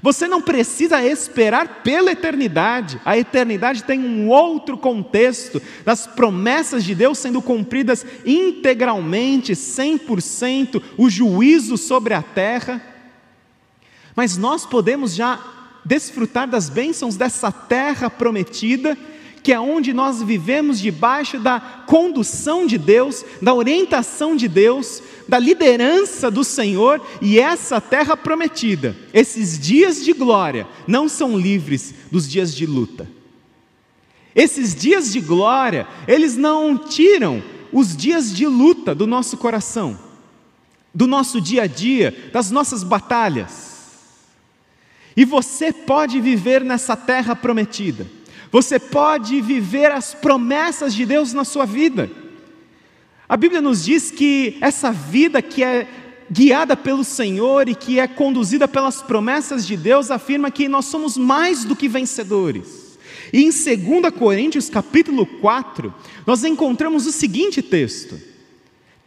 Você 0.00 0.26
não 0.26 0.40
precisa 0.40 1.04
esperar 1.04 1.82
pela 1.82 2.12
eternidade. 2.12 2.98
A 3.04 3.18
eternidade 3.18 3.84
tem 3.84 4.00
um 4.00 4.28
outro 4.30 4.78
contexto 4.78 5.60
das 5.84 6.06
promessas 6.06 6.82
de 6.82 6.94
Deus 6.94 7.18
sendo 7.18 7.42
cumpridas 7.42 8.06
integralmente, 8.24 9.52
100%, 9.52 10.82
o 10.96 11.10
juízo 11.10 11.76
sobre 11.76 12.14
a 12.14 12.22
terra. 12.22 12.80
Mas 14.16 14.38
nós 14.38 14.64
podemos 14.64 15.14
já 15.14 15.38
desfrutar 15.84 16.48
das 16.48 16.70
bênçãos 16.70 17.16
dessa 17.16 17.52
terra 17.52 18.08
prometida 18.08 18.96
que 19.42 19.52
é 19.52 19.58
onde 19.58 19.92
nós 19.92 20.22
vivemos 20.22 20.78
debaixo 20.78 21.38
da 21.38 21.58
condução 21.60 22.66
de 22.66 22.78
Deus, 22.78 23.24
da 23.40 23.52
orientação 23.52 24.36
de 24.36 24.46
Deus, 24.46 25.02
da 25.28 25.38
liderança 25.38 26.30
do 26.30 26.44
Senhor 26.44 27.04
e 27.20 27.40
essa 27.40 27.80
terra 27.80 28.16
prometida. 28.16 28.96
Esses 29.12 29.58
dias 29.58 30.04
de 30.04 30.12
glória 30.12 30.66
não 30.86 31.08
são 31.08 31.36
livres 31.36 31.92
dos 32.10 32.28
dias 32.28 32.54
de 32.54 32.66
luta. 32.66 33.08
Esses 34.34 34.74
dias 34.74 35.12
de 35.12 35.20
glória, 35.20 35.86
eles 36.06 36.36
não 36.36 36.78
tiram 36.78 37.42
os 37.72 37.96
dias 37.96 38.34
de 38.34 38.46
luta 38.46 38.94
do 38.94 39.06
nosso 39.06 39.36
coração, 39.36 39.98
do 40.94 41.06
nosso 41.06 41.40
dia 41.40 41.62
a 41.62 41.66
dia, 41.66 42.30
das 42.32 42.50
nossas 42.50 42.84
batalhas. 42.84 43.72
E 45.16 45.24
você 45.24 45.72
pode 45.72 46.20
viver 46.20 46.62
nessa 46.64 46.96
terra 46.96 47.34
prometida 47.34 48.21
você 48.52 48.78
pode 48.78 49.40
viver 49.40 49.90
as 49.90 50.12
promessas 50.12 50.92
de 50.92 51.06
Deus 51.06 51.32
na 51.32 51.42
sua 51.42 51.64
vida. 51.64 52.10
A 53.26 53.34
Bíblia 53.34 53.62
nos 53.62 53.82
diz 53.82 54.10
que 54.10 54.58
essa 54.60 54.92
vida 54.92 55.40
que 55.40 55.64
é 55.64 55.88
guiada 56.30 56.76
pelo 56.76 57.02
Senhor 57.02 57.66
e 57.66 57.74
que 57.74 57.98
é 57.98 58.06
conduzida 58.06 58.68
pelas 58.68 59.00
promessas 59.00 59.66
de 59.66 59.74
Deus, 59.74 60.10
afirma 60.10 60.50
que 60.50 60.68
nós 60.68 60.84
somos 60.84 61.16
mais 61.16 61.64
do 61.64 61.74
que 61.74 61.88
vencedores. 61.88 62.98
E 63.32 63.42
em 63.42 63.48
2 63.48 64.12
Coríntios, 64.18 64.68
capítulo 64.68 65.24
4, 65.24 65.92
nós 66.26 66.44
encontramos 66.44 67.06
o 67.06 67.12
seguinte 67.12 67.62
texto: 67.62 68.20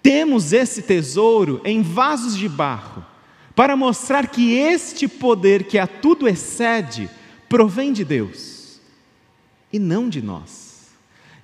Temos 0.01 0.53
esse 0.53 0.81
tesouro 0.81 1.61
em 1.63 1.83
vasos 1.83 2.35
de 2.35 2.49
barro, 2.49 3.05
para 3.55 3.75
mostrar 3.75 4.27
que 4.27 4.55
este 4.55 5.07
poder 5.07 5.65
que 5.65 5.77
a 5.77 5.85
tudo 5.85 6.27
excede 6.27 7.07
provém 7.47 7.93
de 7.93 8.03
Deus 8.03 8.54
e 9.75 9.79
não 9.79 10.07
de 10.07 10.21
nós. 10.21 10.87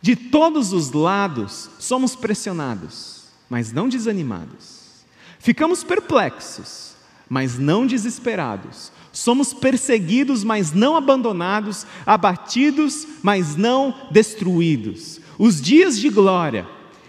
De 0.01 0.15
todos 0.15 0.71
os 0.71 0.93
lados 0.93 1.69
somos 1.77 2.15
pressionados, 2.15 3.25
mas 3.49 3.73
não 3.73 3.89
desanimados. 3.89 5.03
Ficamos 5.37 5.83
perplexos, 5.83 6.93
mas 7.29 7.59
não 7.59 7.85
desesperados. 7.85 8.89
Somos 9.11 9.53
perseguidos, 9.53 10.45
mas 10.45 10.71
não 10.71 10.95
abandonados, 10.95 11.85
abatidos, 12.05 13.05
mas 13.21 13.57
não 13.57 13.93
destruídos. 14.09 15.19
Os 15.37 15.61
dias 15.61 15.99
de 15.99 16.09
glória, 16.09 16.65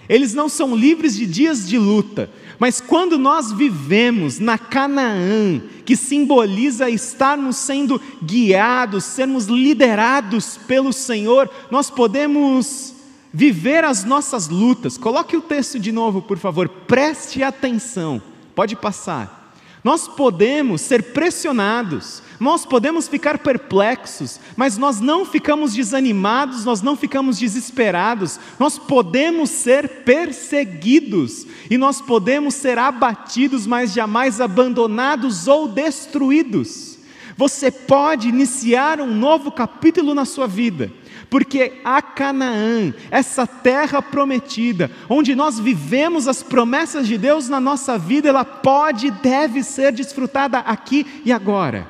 eles 0.09 0.35
não 0.35 0.49
são 0.49 0.75
livres 0.75 1.15
de 1.15 1.25
dias 1.25 1.69
de 1.69 1.79
luta, 1.79 2.29
mas 2.59 2.81
quando 2.81 3.19
nós 3.19 3.53
vivemos 3.53 4.39
na 4.39 4.57
Canaã, 4.57 5.61
que 5.85 5.97
simboliza 5.97 6.89
estarmos 6.89 7.57
sendo 7.57 8.01
guiados, 8.23 9.05
sermos 9.05 9.47
liderados 9.47 10.59
pelo 10.67 10.93
Senhor, 10.93 11.51
nós 11.71 11.91
podemos 11.91 12.95
viver 13.33 13.85
as 13.85 14.05
nossas 14.05 14.49
lutas. 14.49 14.99
Coloque 14.99 15.37
o 15.37 15.41
texto 15.41 15.79
de 15.79 15.91
novo, 15.91 16.23
por 16.23 16.39
favor, 16.39 16.69
preste 16.69 17.43
atenção. 17.43 18.21
Pode 18.55 18.77
passar. 18.77 19.42
Nós 19.85 20.07
podemos 20.07 20.81
ser 20.81 21.13
pressionados, 21.13 22.23
nós 22.39 22.65
podemos 22.65 23.09
ficar 23.09 23.39
perplexos, 23.39 24.39
mas 24.57 24.79
nós 24.79 25.01
não 25.01 25.25
ficamos 25.25 25.75
desanimados, 25.75 26.65
nós 26.65 26.81
não 26.83 26.97
ficamos 26.97 27.39
desesperados, 27.39 28.39
nós 28.61 28.79
podemos 28.79 29.51
ser 29.51 29.89
perseguidos 30.05 31.47
e 31.69 31.77
nós 31.77 32.01
podemos 32.01 32.55
ser 32.55 32.79
abatidos, 32.79 33.67
mas 33.67 33.93
jamais 33.93 34.41
abandonados 34.41 35.49
ou 35.49 35.67
destruídos. 35.67 36.99
Você 37.37 37.71
pode 37.71 38.29
iniciar 38.29 39.01
um 39.01 39.13
novo 39.13 39.51
capítulo 39.51 40.15
na 40.15 40.25
sua 40.25 40.47
vida 40.47 40.93
porque 41.33 41.81
a 41.83 42.03
Canaã, 42.03 42.93
essa 43.11 43.47
terra 43.47 44.03
prometida, 44.03 44.91
onde 45.09 45.35
nós 45.35 45.59
vivemos 45.59 46.29
as 46.29 46.43
promessas 46.43 47.09
de 47.09 47.17
Deus 47.17 47.49
na 47.49 47.59
nossa 47.59 47.97
vida, 47.97 48.29
ela 48.29 48.45
pode 48.45 49.07
e 49.07 49.11
deve 49.11 49.63
ser 49.63 49.93
desfrutada 49.93 50.59
aqui 50.59 51.23
e 51.25 51.33
agora. 51.33 51.89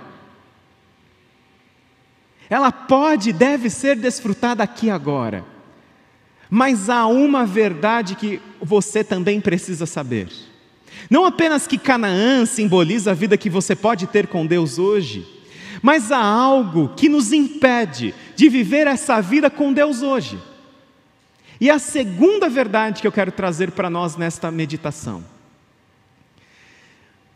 Ela 2.48 2.70
pode 2.70 3.30
e 3.30 3.32
deve 3.32 3.68
ser 3.68 3.96
desfrutada 3.96 4.62
aqui 4.62 4.86
e 4.86 4.90
agora. 4.90 5.44
Mas 6.48 6.88
há 6.88 7.08
uma 7.08 7.44
verdade 7.44 8.14
que 8.14 8.40
você 8.62 9.02
também 9.02 9.40
precisa 9.40 9.86
saber. 9.86 10.28
Não 11.10 11.26
apenas 11.26 11.66
que 11.66 11.78
Canaã 11.78 12.46
simboliza 12.46 13.10
a 13.10 13.14
vida 13.14 13.36
que 13.36 13.50
você 13.50 13.74
pode 13.74 14.06
ter 14.06 14.28
com 14.28 14.46
Deus 14.46 14.78
hoje, 14.78 15.26
mas 15.82 16.12
há 16.12 16.22
algo 16.22 16.90
que 16.94 17.08
nos 17.08 17.32
impede 17.32 18.14
de 18.42 18.48
viver 18.48 18.88
essa 18.88 19.20
vida 19.20 19.48
com 19.48 19.72
Deus 19.72 20.02
hoje. 20.02 20.36
E 21.60 21.70
a 21.70 21.78
segunda 21.78 22.48
verdade 22.48 23.00
que 23.00 23.06
eu 23.06 23.12
quero 23.12 23.30
trazer 23.30 23.70
para 23.70 23.88
nós 23.88 24.16
nesta 24.16 24.50
meditação. 24.50 25.24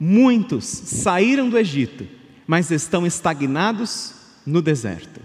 Muitos 0.01 0.65
saíram 0.65 1.49
do 1.49 1.57
Egito, 1.57 2.09
mas 2.45 2.73
estão 2.73 3.07
estagnados 3.07 4.17
no 4.45 4.61
deserto. 4.61 5.21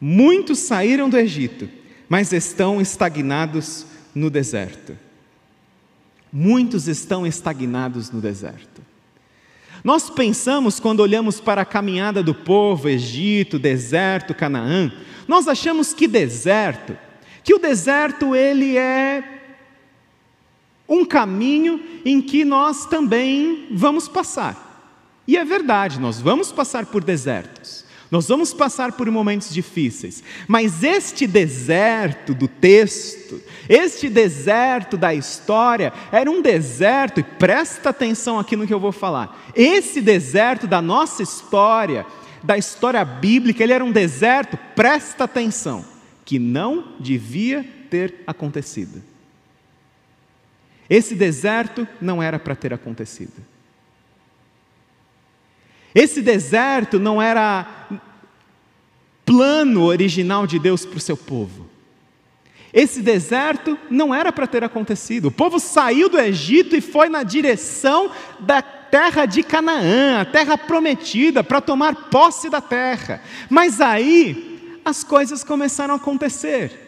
Muitos 0.00 0.60
saíram 0.60 1.10
do 1.10 1.18
Egito, 1.18 1.68
mas 2.08 2.32
estão 2.32 2.80
estagnados 2.80 3.84
no 4.14 4.30
deserto. 4.30 4.96
Muitos 6.32 6.88
estão 6.88 7.26
estagnados 7.26 8.10
no 8.10 8.18
deserto. 8.18 8.80
Nós 9.84 10.08
pensamos, 10.08 10.78
quando 10.78 11.00
olhamos 11.00 11.40
para 11.40 11.62
a 11.62 11.66
caminhada 11.66 12.22
do 12.22 12.34
povo, 12.34 12.88
Egito, 12.88 13.58
deserto, 13.58 14.34
Canaã, 14.34 14.92
nós 15.26 15.48
achamos 15.48 15.92
que 15.92 16.06
deserto, 16.06 16.96
que 17.42 17.54
o 17.54 17.58
deserto 17.58 18.36
ele 18.36 18.76
é 18.76 19.24
um 20.88 21.04
caminho 21.04 21.82
em 22.04 22.20
que 22.20 22.44
nós 22.44 22.86
também 22.86 23.66
vamos 23.72 24.06
passar. 24.06 24.70
E 25.26 25.36
é 25.36 25.44
verdade, 25.44 25.98
nós 25.98 26.20
vamos 26.20 26.52
passar 26.52 26.86
por 26.86 27.02
desertos. 27.02 27.84
Nós 28.12 28.28
vamos 28.28 28.52
passar 28.52 28.92
por 28.92 29.10
momentos 29.10 29.48
difíceis, 29.54 30.22
mas 30.46 30.84
este 30.84 31.26
deserto 31.26 32.34
do 32.34 32.46
texto, 32.46 33.40
este 33.66 34.10
deserto 34.10 34.98
da 34.98 35.14
história, 35.14 35.94
era 36.12 36.30
um 36.30 36.42
deserto, 36.42 37.20
e 37.20 37.22
presta 37.22 37.88
atenção 37.88 38.38
aqui 38.38 38.54
no 38.54 38.66
que 38.66 38.74
eu 38.74 38.78
vou 38.78 38.92
falar. 38.92 39.50
Esse 39.56 40.02
deserto 40.02 40.66
da 40.66 40.82
nossa 40.82 41.22
história, 41.22 42.04
da 42.42 42.58
história 42.58 43.02
bíblica, 43.02 43.62
ele 43.62 43.72
era 43.72 43.82
um 43.82 43.90
deserto, 43.90 44.58
presta 44.76 45.24
atenção, 45.24 45.82
que 46.22 46.38
não 46.38 46.92
devia 47.00 47.64
ter 47.88 48.16
acontecido. 48.26 49.02
Esse 50.90 51.14
deserto 51.14 51.88
não 51.98 52.22
era 52.22 52.38
para 52.38 52.54
ter 52.54 52.74
acontecido. 52.74 53.51
Esse 55.94 56.22
deserto 56.22 56.98
não 56.98 57.20
era 57.20 57.66
plano 59.24 59.84
original 59.84 60.46
de 60.46 60.58
Deus 60.58 60.84
para 60.84 60.96
o 60.96 61.00
seu 61.00 61.16
povo. 61.16 61.70
Esse 62.72 63.02
deserto 63.02 63.78
não 63.90 64.14
era 64.14 64.32
para 64.32 64.46
ter 64.46 64.64
acontecido. 64.64 65.26
O 65.26 65.32
povo 65.32 65.60
saiu 65.60 66.08
do 66.08 66.18
Egito 66.18 66.74
e 66.74 66.80
foi 66.80 67.08
na 67.08 67.22
direção 67.22 68.10
da 68.40 68.62
terra 68.62 69.26
de 69.26 69.42
Canaã, 69.42 70.20
a 70.20 70.24
terra 70.24 70.56
prometida, 70.56 71.44
para 71.44 71.60
tomar 71.60 72.08
posse 72.08 72.48
da 72.48 72.62
terra. 72.62 73.22
Mas 73.50 73.80
aí 73.80 74.78
as 74.84 75.04
coisas 75.04 75.44
começaram 75.44 75.94
a 75.94 75.96
acontecer. 75.98 76.81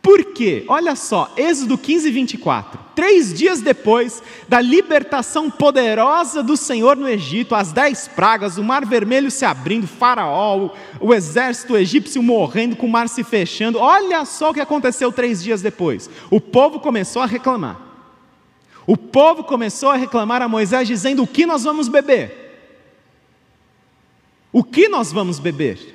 Por 0.00 0.32
quê? 0.32 0.64
Olha 0.68 0.94
só, 0.94 1.32
Êxodo 1.36 1.76
15, 1.76 2.10
24. 2.10 2.78
Três 2.94 3.34
dias 3.34 3.60
depois 3.60 4.22
da 4.48 4.60
libertação 4.60 5.50
poderosa 5.50 6.42
do 6.42 6.56
Senhor 6.56 6.96
no 6.96 7.08
Egito, 7.08 7.54
as 7.54 7.72
dez 7.72 8.08
pragas, 8.08 8.58
o 8.58 8.64
mar 8.64 8.86
vermelho 8.86 9.30
se 9.30 9.44
abrindo, 9.44 9.86
Faraó, 9.86 10.70
o 11.00 11.12
exército 11.12 11.76
egípcio 11.76 12.22
morrendo, 12.22 12.76
com 12.76 12.86
o 12.86 12.90
mar 12.90 13.08
se 13.08 13.24
fechando. 13.24 13.78
Olha 13.78 14.24
só 14.24 14.50
o 14.50 14.54
que 14.54 14.60
aconteceu 14.60 15.12
três 15.12 15.42
dias 15.42 15.62
depois. 15.62 16.08
O 16.30 16.40
povo 16.40 16.80
começou 16.80 17.20
a 17.20 17.26
reclamar. 17.26 17.80
O 18.86 18.96
povo 18.96 19.44
começou 19.44 19.90
a 19.90 19.96
reclamar 19.96 20.40
a 20.40 20.48
Moisés, 20.48 20.88
dizendo: 20.88 21.22
O 21.22 21.26
que 21.26 21.44
nós 21.44 21.64
vamos 21.64 21.88
beber? 21.88 22.48
O 24.50 24.64
que 24.64 24.88
nós 24.88 25.12
vamos 25.12 25.38
beber? 25.38 25.94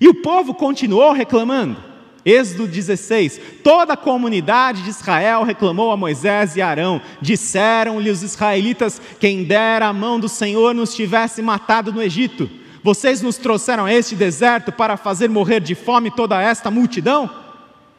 E 0.00 0.06
o 0.08 0.14
povo 0.14 0.54
continuou 0.54 1.12
reclamando. 1.12 1.93
Êxodo 2.24 2.66
16: 2.66 3.40
Toda 3.62 3.92
a 3.92 3.96
comunidade 3.96 4.82
de 4.82 4.90
Israel 4.90 5.42
reclamou 5.42 5.90
a 5.90 5.96
Moisés 5.96 6.56
e 6.56 6.62
Arão. 6.62 7.00
Disseram-lhe 7.20 8.10
os 8.10 8.22
israelitas: 8.22 9.00
Quem 9.20 9.44
dera 9.44 9.86
a 9.86 9.92
mão 9.92 10.18
do 10.18 10.28
Senhor 10.28 10.74
nos 10.74 10.94
tivesse 10.94 11.42
matado 11.42 11.92
no 11.92 12.02
Egito. 12.02 12.48
Vocês 12.82 13.22
nos 13.22 13.36
trouxeram 13.36 13.86
a 13.86 13.92
este 13.92 14.14
deserto 14.14 14.70
para 14.70 14.96
fazer 14.96 15.28
morrer 15.28 15.60
de 15.60 15.74
fome 15.74 16.10
toda 16.10 16.40
esta 16.40 16.70
multidão? 16.70 17.43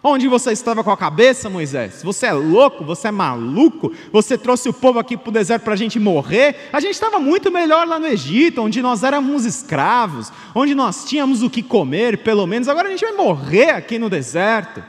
Onde 0.07 0.27
você 0.27 0.51
estava 0.51 0.83
com 0.83 0.91
a 0.91 0.97
cabeça, 0.97 1.49
Moisés? 1.49 2.03
Você 2.03 2.27
é 2.27 2.31
louco? 2.31 2.85
Você 2.85 3.07
é 3.07 3.11
maluco? 3.11 3.91
Você 4.11 4.37
trouxe 4.37 4.69
o 4.69 4.73
povo 4.73 4.99
aqui 4.99 5.17
para 5.17 5.31
o 5.31 5.33
deserto 5.33 5.63
para 5.63 5.73
a 5.73 5.75
gente 5.75 5.99
morrer? 5.99 6.69
A 6.71 6.79
gente 6.79 6.93
estava 6.93 7.17
muito 7.17 7.51
melhor 7.51 7.87
lá 7.87 7.97
no 7.97 8.05
Egito, 8.05 8.61
onde 8.61 8.83
nós 8.83 9.01
éramos 9.01 9.45
escravos, 9.45 10.31
onde 10.53 10.75
nós 10.75 11.05
tínhamos 11.05 11.41
o 11.41 11.49
que 11.49 11.63
comer, 11.63 12.19
pelo 12.19 12.45
menos. 12.45 12.67
Agora 12.67 12.87
a 12.87 12.91
gente 12.91 13.03
vai 13.03 13.13
morrer 13.13 13.71
aqui 13.71 13.97
no 13.97 14.07
deserto. 14.07 14.83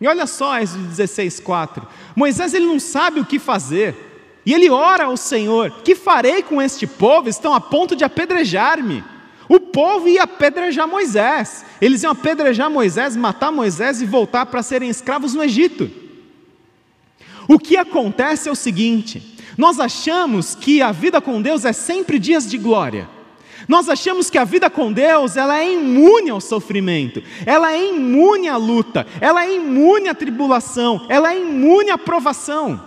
E 0.00 0.06
olha 0.06 0.28
só, 0.28 0.60
Êxodo 0.60 0.86
16,4. 0.86 1.82
Moisés 2.14 2.54
ele 2.54 2.66
não 2.66 2.78
sabe 2.78 3.18
o 3.18 3.26
que 3.26 3.40
fazer. 3.40 3.96
E 4.46 4.54
ele 4.54 4.70
ora 4.70 5.06
ao 5.06 5.16
Senhor: 5.16 5.72
Que 5.82 5.96
farei 5.96 6.40
com 6.40 6.62
este 6.62 6.86
povo? 6.86 7.28
Estão 7.28 7.52
a 7.52 7.60
ponto 7.60 7.96
de 7.96 8.04
apedrejar-me. 8.04 9.02
O 9.50 9.58
povo 9.58 10.06
ia 10.06 10.22
apedrejar 10.22 10.86
Moisés. 10.86 11.64
Eles 11.80 12.04
iam 12.04 12.12
apedrejar 12.12 12.70
Moisés, 12.70 13.16
matar 13.16 13.50
Moisés 13.50 14.00
e 14.00 14.06
voltar 14.06 14.46
para 14.46 14.62
serem 14.62 14.88
escravos 14.88 15.34
no 15.34 15.42
Egito. 15.42 15.90
O 17.48 17.58
que 17.58 17.76
acontece 17.76 18.48
é 18.48 18.52
o 18.52 18.54
seguinte: 18.54 19.36
nós 19.58 19.80
achamos 19.80 20.54
que 20.54 20.80
a 20.80 20.92
vida 20.92 21.20
com 21.20 21.42
Deus 21.42 21.64
é 21.64 21.72
sempre 21.72 22.16
dias 22.16 22.48
de 22.48 22.56
glória. 22.56 23.08
Nós 23.66 23.88
achamos 23.88 24.30
que 24.30 24.38
a 24.38 24.44
vida 24.44 24.70
com 24.70 24.92
Deus 24.92 25.36
ela 25.36 25.58
é 25.58 25.72
imune 25.72 26.30
ao 26.30 26.40
sofrimento, 26.40 27.20
ela 27.44 27.72
é 27.72 27.88
imune 27.88 28.48
à 28.48 28.56
luta, 28.56 29.04
ela 29.20 29.44
é 29.44 29.56
imune 29.56 30.08
à 30.08 30.14
tribulação, 30.14 31.06
ela 31.08 31.34
é 31.34 31.40
imune 31.40 31.90
à 31.90 31.98
provação. 31.98 32.80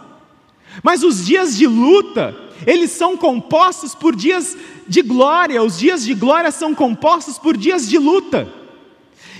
Mas 0.81 1.03
os 1.03 1.25
dias 1.25 1.57
de 1.57 1.67
luta, 1.67 2.33
eles 2.65 2.91
são 2.91 3.15
compostos 3.17 3.95
por 3.95 4.15
dias 4.15 4.57
de 4.87 5.01
glória, 5.01 5.63
os 5.63 5.77
dias 5.77 6.03
de 6.03 6.13
glória 6.13 6.51
são 6.51 6.73
compostos 6.73 7.37
por 7.37 7.55
dias 7.57 7.87
de 7.87 7.97
luta. 7.97 8.47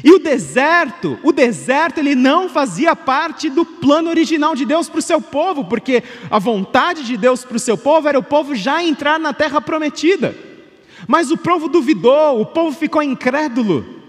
E 0.04 0.12
o 0.12 0.20
deserto, 0.20 1.18
o 1.24 1.32
deserto 1.32 2.00
ele 2.00 2.14
não 2.14 2.50
fazia 2.50 2.94
parte 2.94 3.50
do 3.50 3.64
plano 3.64 4.10
original 4.10 4.54
de 4.54 4.66
Deus 4.66 4.90
para 4.90 5.00
o 5.00 5.02
seu 5.02 5.22
povo, 5.22 5.64
porque 5.66 6.04
a 6.30 6.38
vontade 6.40 7.04
de 7.04 7.16
Deus 7.16 7.46
para 7.46 7.56
o 7.56 7.60
seu 7.60 7.78
povo 7.78 8.10
era 8.10 8.20
o 8.20 8.24
povo 8.24 8.54
já 8.54 8.84
entrar 8.84 9.18
na 9.18 9.34
terra 9.34 9.62
prometida. 9.62 10.36
Mas 11.08 11.32
o 11.32 11.38
povo 11.38 11.70
duvidou, 11.70 12.42
o 12.42 12.46
povo 12.46 12.78
ficou 12.78 13.02
incrédulo. 13.02 14.03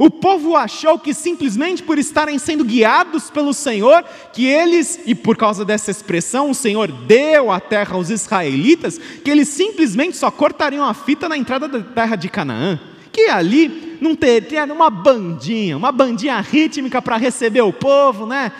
O 0.00 0.08
povo 0.08 0.56
achou 0.56 0.98
que 0.98 1.12
simplesmente 1.12 1.82
por 1.82 1.98
estarem 1.98 2.38
sendo 2.38 2.64
guiados 2.64 3.28
pelo 3.28 3.52
Senhor, 3.52 4.02
que 4.32 4.46
eles, 4.46 4.98
e 5.04 5.14
por 5.14 5.36
causa 5.36 5.62
dessa 5.62 5.90
expressão, 5.90 6.48
o 6.48 6.54
Senhor 6.54 6.90
deu 6.90 7.52
a 7.52 7.60
terra 7.60 7.96
aos 7.96 8.08
israelitas, 8.08 8.96
que 8.96 9.30
eles 9.30 9.48
simplesmente 9.48 10.16
só 10.16 10.30
cortariam 10.30 10.86
a 10.86 10.94
fita 10.94 11.28
na 11.28 11.36
entrada 11.36 11.68
da 11.68 11.82
terra 11.82 12.16
de 12.16 12.30
Canaã. 12.30 12.80
Que 13.12 13.28
ali 13.28 13.98
não 14.00 14.16
teria 14.16 14.64
uma 14.72 14.88
bandinha, 14.88 15.76
uma 15.76 15.92
bandinha 15.92 16.40
rítmica 16.40 17.02
para 17.02 17.18
receber 17.18 17.60
o 17.60 17.70
povo, 17.70 18.24
né? 18.24 18.52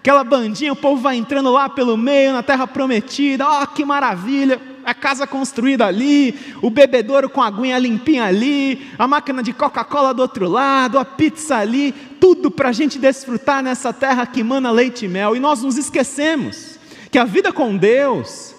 Aquela 0.00 0.24
bandinha, 0.24 0.72
o 0.72 0.76
povo 0.76 1.00
vai 1.00 1.14
entrando 1.14 1.52
lá 1.52 1.68
pelo 1.68 1.96
meio, 1.96 2.32
na 2.32 2.42
terra 2.42 2.66
prometida, 2.66 3.46
ó, 3.46 3.62
oh, 3.62 3.66
que 3.68 3.84
maravilha! 3.84 4.60
A 4.88 4.94
casa 4.94 5.26
construída 5.26 5.84
ali, 5.86 6.34
o 6.62 6.70
bebedouro 6.70 7.28
com 7.28 7.42
a 7.42 7.48
aguinha 7.48 7.78
limpinha 7.78 8.24
ali, 8.24 8.86
a 8.98 9.06
máquina 9.06 9.42
de 9.42 9.52
Coca-Cola 9.52 10.14
do 10.14 10.22
outro 10.22 10.48
lado, 10.48 10.98
a 10.98 11.04
pizza 11.04 11.58
ali, 11.58 11.92
tudo 12.18 12.50
para 12.50 12.70
a 12.70 12.72
gente 12.72 12.98
desfrutar 12.98 13.62
nessa 13.62 13.92
terra 13.92 14.26
que 14.26 14.42
mana 14.42 14.70
leite 14.70 15.04
e 15.04 15.08
mel. 15.08 15.36
E 15.36 15.40
nós 15.40 15.62
nos 15.62 15.76
esquecemos 15.76 16.78
que 17.10 17.18
a 17.18 17.26
vida 17.26 17.52
com 17.52 17.76
Deus, 17.76 18.54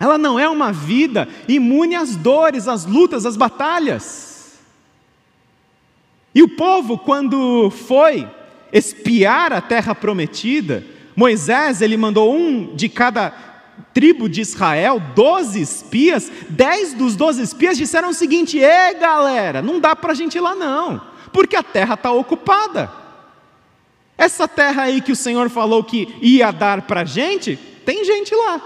ela 0.00 0.16
não 0.16 0.40
é 0.40 0.48
uma 0.48 0.72
vida 0.72 1.28
imune 1.46 1.96
às 1.96 2.16
dores, 2.16 2.66
às 2.66 2.86
lutas, 2.86 3.26
às 3.26 3.36
batalhas. 3.36 4.58
E 6.34 6.42
o 6.42 6.48
povo, 6.48 6.96
quando 6.96 7.68
foi 7.68 8.26
espiar 8.72 9.52
a 9.52 9.60
terra 9.60 9.94
prometida, 9.94 10.82
Moisés 11.14 11.82
ele 11.82 11.98
mandou 11.98 12.34
um 12.34 12.74
de 12.74 12.88
cada 12.88 13.51
tribo 13.92 14.28
de 14.28 14.40
Israel, 14.40 15.00
12 15.14 15.60
espias, 15.60 16.30
10 16.48 16.94
dos 16.94 17.16
12 17.16 17.42
espias 17.42 17.76
disseram 17.76 18.10
o 18.10 18.14
seguinte: 18.14 18.58
Ê 18.58 18.94
galera, 18.94 19.62
não 19.62 19.78
dá 19.80 19.94
para 19.94 20.12
a 20.12 20.14
gente 20.14 20.36
ir 20.36 20.40
lá 20.40 20.54
não, 20.54 21.00
porque 21.32 21.56
a 21.56 21.62
terra 21.62 21.94
está 21.94 22.10
ocupada. 22.12 22.90
Essa 24.16 24.46
terra 24.46 24.82
aí 24.84 25.00
que 25.00 25.12
o 25.12 25.16
Senhor 25.16 25.48
falou 25.50 25.82
que 25.82 26.14
ia 26.20 26.50
dar 26.50 26.82
para 26.82 27.00
a 27.00 27.04
gente, 27.04 27.56
tem 27.84 28.04
gente 28.04 28.34
lá. 28.34 28.60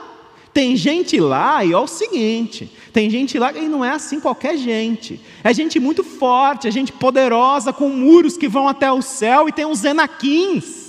Tem 0.53 0.75
gente 0.75 1.21
lá 1.21 1.65
e 1.65 1.73
é 1.73 1.79
o 1.79 1.87
seguinte: 1.87 2.71
tem 2.93 3.11
gente 3.11 3.39
lá 3.39 3.53
e 3.53 3.69
não 3.69 3.85
é 3.85 3.91
assim 3.91 4.21
qualquer 4.21 4.57
gente. 4.57 5.21
É 5.45 5.53
gente 5.53 5.79
muito 5.79 6.03
forte, 6.03 6.67
é 6.67 6.71
gente 6.71 6.93
poderosa, 6.93 7.73
com 7.73 7.89
muros 7.89 8.37
que 8.37 8.49
vão 8.49 8.67
até 8.67 8.91
o 8.91 9.03
céu 9.03 9.49
e 9.49 9.53
tem 9.53 9.67
uns 9.67 9.85
enaquins 9.85 10.86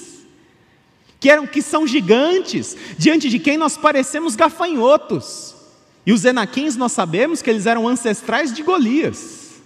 que, 1.20 1.30
eram, 1.30 1.48
que 1.48 1.62
são 1.62 1.88
gigantes, 1.88 2.76
diante 2.98 3.30
de 3.30 3.40
quem 3.40 3.58
nós 3.58 3.78
parecemos 3.78 4.36
gafanhotos. 4.36 5.56
E 6.06 6.14
os 6.14 6.24
Enaquins 6.24 6.76
nós 6.76 6.92
sabemos 6.92 7.42
que 7.42 7.50
eles 7.50 7.66
eram 7.66 7.88
ancestrais 7.88 8.54
de 8.54 8.64
Golias. 8.64 9.62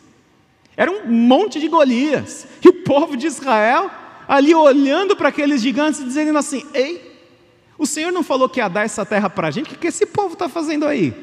Era 0.76 0.90
um 0.90 1.06
monte 1.06 1.60
de 1.60 1.68
Golias. 1.68 2.48
E 2.64 2.70
o 2.70 2.74
povo 2.74 3.16
de 3.16 3.28
Israel, 3.28 3.92
ali 4.28 4.56
olhando 4.56 5.16
para 5.16 5.30
aqueles 5.30 5.62
gigantes 5.62 6.00
e 6.00 6.06
dizendo 6.06 6.38
assim: 6.40 6.66
Ei, 6.74 7.12
o 7.78 7.86
Senhor 7.86 8.12
não 8.12 8.24
falou 8.24 8.50
que 8.50 8.60
ia 8.60 8.68
dar 8.68 8.86
essa 8.86 9.06
terra 9.06 9.30
para 9.30 9.50
a 9.50 9.52
gente? 9.52 9.74
O 9.74 9.78
que 9.78 9.88
esse 9.88 10.06
povo 10.06 10.34
está 10.34 10.48
fazendo 10.48 10.86
aí? 10.86 11.14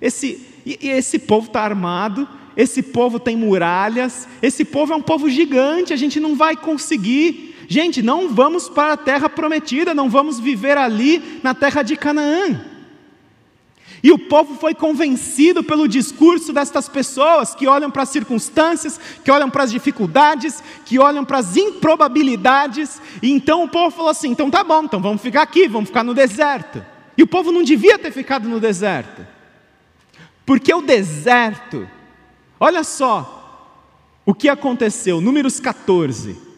Esse, 0.00 0.46
e, 0.66 0.78
e 0.80 0.88
esse 0.90 1.18
povo 1.18 1.46
está 1.46 1.62
armado, 1.62 2.28
esse 2.56 2.82
povo 2.82 3.18
tem 3.18 3.36
muralhas, 3.36 4.28
esse 4.42 4.64
povo 4.64 4.92
é 4.92 4.96
um 4.96 5.02
povo 5.02 5.30
gigante, 5.30 5.92
a 5.92 5.96
gente 5.96 6.20
não 6.20 6.36
vai 6.36 6.56
conseguir. 6.56 7.51
Gente, 7.72 8.02
não 8.02 8.28
vamos 8.28 8.68
para 8.68 8.92
a 8.92 8.96
terra 8.98 9.30
prometida, 9.30 9.94
não 9.94 10.10
vamos 10.10 10.38
viver 10.38 10.76
ali 10.76 11.40
na 11.42 11.54
terra 11.54 11.82
de 11.82 11.96
Canaã. 11.96 12.60
E 14.02 14.12
o 14.12 14.18
povo 14.18 14.56
foi 14.56 14.74
convencido 14.74 15.64
pelo 15.64 15.88
discurso 15.88 16.52
destas 16.52 16.86
pessoas 16.86 17.54
que 17.54 17.66
olham 17.66 17.90
para 17.90 18.02
as 18.02 18.10
circunstâncias, 18.10 19.00
que 19.24 19.30
olham 19.30 19.48
para 19.48 19.62
as 19.62 19.70
dificuldades, 19.70 20.62
que 20.84 20.98
olham 20.98 21.24
para 21.24 21.38
as 21.38 21.56
improbabilidades. 21.56 23.00
E 23.22 23.30
então 23.30 23.64
o 23.64 23.68
povo 23.68 23.96
falou 23.96 24.10
assim: 24.10 24.28
então 24.28 24.50
tá 24.50 24.62
bom, 24.62 24.82
então 24.82 25.00
vamos 25.00 25.22
ficar 25.22 25.40
aqui, 25.40 25.66
vamos 25.66 25.88
ficar 25.88 26.04
no 26.04 26.12
deserto. 26.12 26.84
E 27.16 27.22
o 27.22 27.26
povo 27.26 27.50
não 27.50 27.62
devia 27.62 27.98
ter 27.98 28.10
ficado 28.10 28.46
no 28.46 28.60
deserto, 28.60 29.26
porque 30.44 30.74
o 30.74 30.82
deserto, 30.82 31.88
olha 32.60 32.84
só 32.84 33.80
o 34.26 34.34
que 34.34 34.50
aconteceu, 34.50 35.22
Números 35.22 35.58
14 35.58 36.51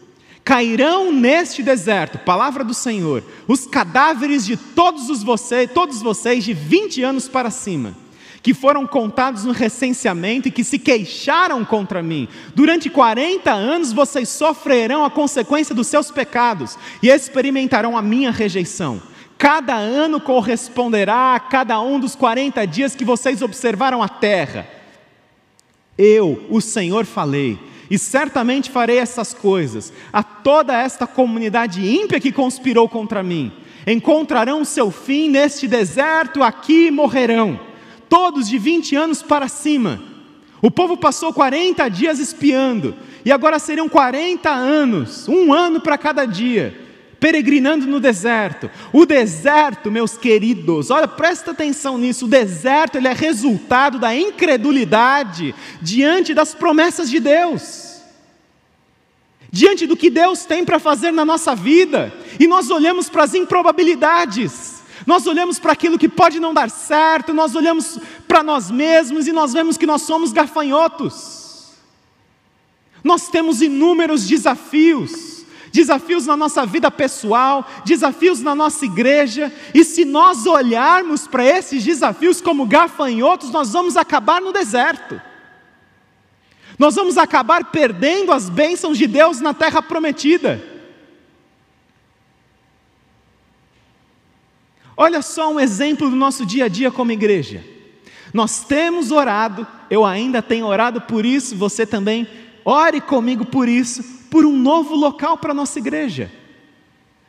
cairão 0.45 1.11
neste 1.11 1.63
deserto, 1.63 2.19
palavra 2.19 2.63
do 2.63 2.73
Senhor, 2.73 3.23
os 3.47 3.65
cadáveres 3.65 4.45
de 4.45 4.55
todos 4.55 5.09
os 5.09 5.23
vocês, 5.23 5.71
todos 5.73 6.03
vocês 6.03 6.43
de 6.43 6.53
20 6.53 7.01
anos 7.01 7.27
para 7.27 7.49
cima, 7.49 7.97
que 8.43 8.53
foram 8.53 8.85
contados 8.85 9.43
no 9.43 9.51
recenseamento 9.51 10.47
e 10.47 10.51
que 10.51 10.63
se 10.63 10.77
queixaram 10.77 11.65
contra 11.65 12.03
mim. 12.03 12.27
Durante 12.53 12.91
40 12.91 13.51
anos 13.51 13.91
vocês 13.91 14.29
sofrerão 14.29 15.03
a 15.03 15.09
consequência 15.09 15.73
dos 15.73 15.87
seus 15.87 16.11
pecados 16.11 16.77
e 17.01 17.09
experimentarão 17.09 17.97
a 17.97 18.01
minha 18.03 18.29
rejeição. 18.29 19.01
Cada 19.39 19.75
ano 19.75 20.21
corresponderá 20.21 21.33
a 21.33 21.39
cada 21.39 21.81
um 21.81 21.99
dos 21.99 22.15
40 22.15 22.67
dias 22.67 22.95
que 22.95 23.03
vocês 23.03 23.41
observaram 23.41 24.03
a 24.03 24.07
terra. 24.07 24.67
Eu, 25.97 26.45
o 26.51 26.61
Senhor, 26.61 27.03
falei 27.03 27.57
e 27.89 27.97
certamente 27.97 28.69
farei 28.69 28.97
essas 28.97 29.33
coisas 29.33 29.91
a 30.11 30.23
toda 30.23 30.79
esta 30.79 31.05
comunidade 31.05 31.85
ímpia 31.87 32.19
que 32.19 32.31
conspirou 32.31 32.89
contra 32.89 33.21
mim. 33.21 33.51
Encontrarão 33.85 34.65
seu 34.65 34.89
fim 34.89 35.29
neste 35.29 35.67
deserto, 35.67 36.41
aqui 36.41 36.89
morrerão, 36.89 37.59
todos 38.09 38.47
de 38.47 38.57
20 38.57 38.95
anos 38.95 39.21
para 39.21 39.47
cima. 39.47 40.01
O 40.61 40.71
povo 40.71 40.97
passou 40.97 41.31
40 41.31 41.87
dias 41.89 42.19
espiando, 42.19 42.95
e 43.23 43.31
agora 43.31 43.59
seriam 43.59 43.87
40 43.87 44.49
anos, 44.49 45.27
um 45.27 45.53
ano 45.53 45.79
para 45.79 45.97
cada 45.97 46.25
dia 46.25 46.84
peregrinando 47.25 47.87
no 47.87 47.99
deserto. 47.99 48.69
O 48.93 49.03
deserto, 49.03 49.89
meus 49.89 50.15
queridos, 50.15 50.91
olha, 50.91 51.07
presta 51.07 51.49
atenção 51.49 51.97
nisso. 51.97 52.25
O 52.25 52.27
deserto 52.27 52.99
ele 52.99 53.07
é 53.07 53.13
resultado 53.13 53.97
da 53.97 54.15
incredulidade 54.15 55.55
diante 55.81 56.35
das 56.35 56.53
promessas 56.53 57.09
de 57.09 57.19
Deus. 57.19 57.99
Diante 59.51 59.87
do 59.87 59.97
que 59.97 60.11
Deus 60.11 60.45
tem 60.45 60.63
para 60.63 60.77
fazer 60.77 61.09
na 61.09 61.25
nossa 61.25 61.55
vida, 61.55 62.13
e 62.39 62.45
nós 62.45 62.69
olhamos 62.69 63.09
para 63.09 63.23
as 63.23 63.33
improbabilidades, 63.33 64.83
nós 65.07 65.25
olhamos 65.25 65.57
para 65.57 65.71
aquilo 65.71 65.97
que 65.97 66.07
pode 66.07 66.39
não 66.39 66.53
dar 66.53 66.69
certo, 66.69 67.33
nós 67.33 67.55
olhamos 67.55 67.97
para 68.27 68.43
nós 68.43 68.69
mesmos 68.69 69.25
e 69.25 69.31
nós 69.31 69.51
vemos 69.51 69.77
que 69.77 69.87
nós 69.87 70.03
somos 70.03 70.31
gafanhotos. 70.31 71.71
Nós 73.03 73.29
temos 73.29 73.63
inúmeros 73.63 74.27
desafios, 74.27 75.34
desafios 75.75 76.25
na 76.25 76.37
nossa 76.37 76.65
vida 76.65 76.89
pessoal, 76.89 77.67
desafios 77.83 78.41
na 78.41 78.55
nossa 78.55 78.85
igreja, 78.85 79.53
e 79.73 79.83
se 79.83 80.05
nós 80.05 80.45
olharmos 80.45 81.27
para 81.27 81.43
esses 81.43 81.83
desafios 81.83 82.39
como 82.39 82.65
gafanhotos, 82.65 83.51
nós 83.51 83.73
vamos 83.73 83.97
acabar 83.97 84.41
no 84.41 84.53
deserto. 84.53 85.21
Nós 86.79 86.95
vamos 86.95 87.17
acabar 87.17 87.65
perdendo 87.65 88.31
as 88.31 88.49
bênçãos 88.49 88.97
de 88.97 89.05
Deus 89.05 89.41
na 89.41 89.53
terra 89.53 89.81
prometida. 89.81 90.63
Olha 94.95 95.21
só 95.21 95.51
um 95.51 95.59
exemplo 95.59 96.09
do 96.09 96.15
nosso 96.15 96.45
dia 96.45 96.65
a 96.65 96.67
dia 96.69 96.89
como 96.89 97.11
igreja. 97.11 97.61
Nós 98.33 98.63
temos 98.63 99.11
orado, 99.11 99.67
eu 99.89 100.05
ainda 100.05 100.41
tenho 100.41 100.65
orado 100.65 101.01
por 101.01 101.25
isso, 101.25 101.53
você 101.55 101.85
também 101.85 102.27
ore 102.63 103.01
comigo 103.01 103.45
por 103.45 103.67
isso, 103.67 104.14
por 104.29 104.45
um 104.45 104.57
novo 104.57 104.95
local 104.95 105.37
para 105.37 105.51
a 105.51 105.55
nossa 105.55 105.79
igreja. 105.79 106.31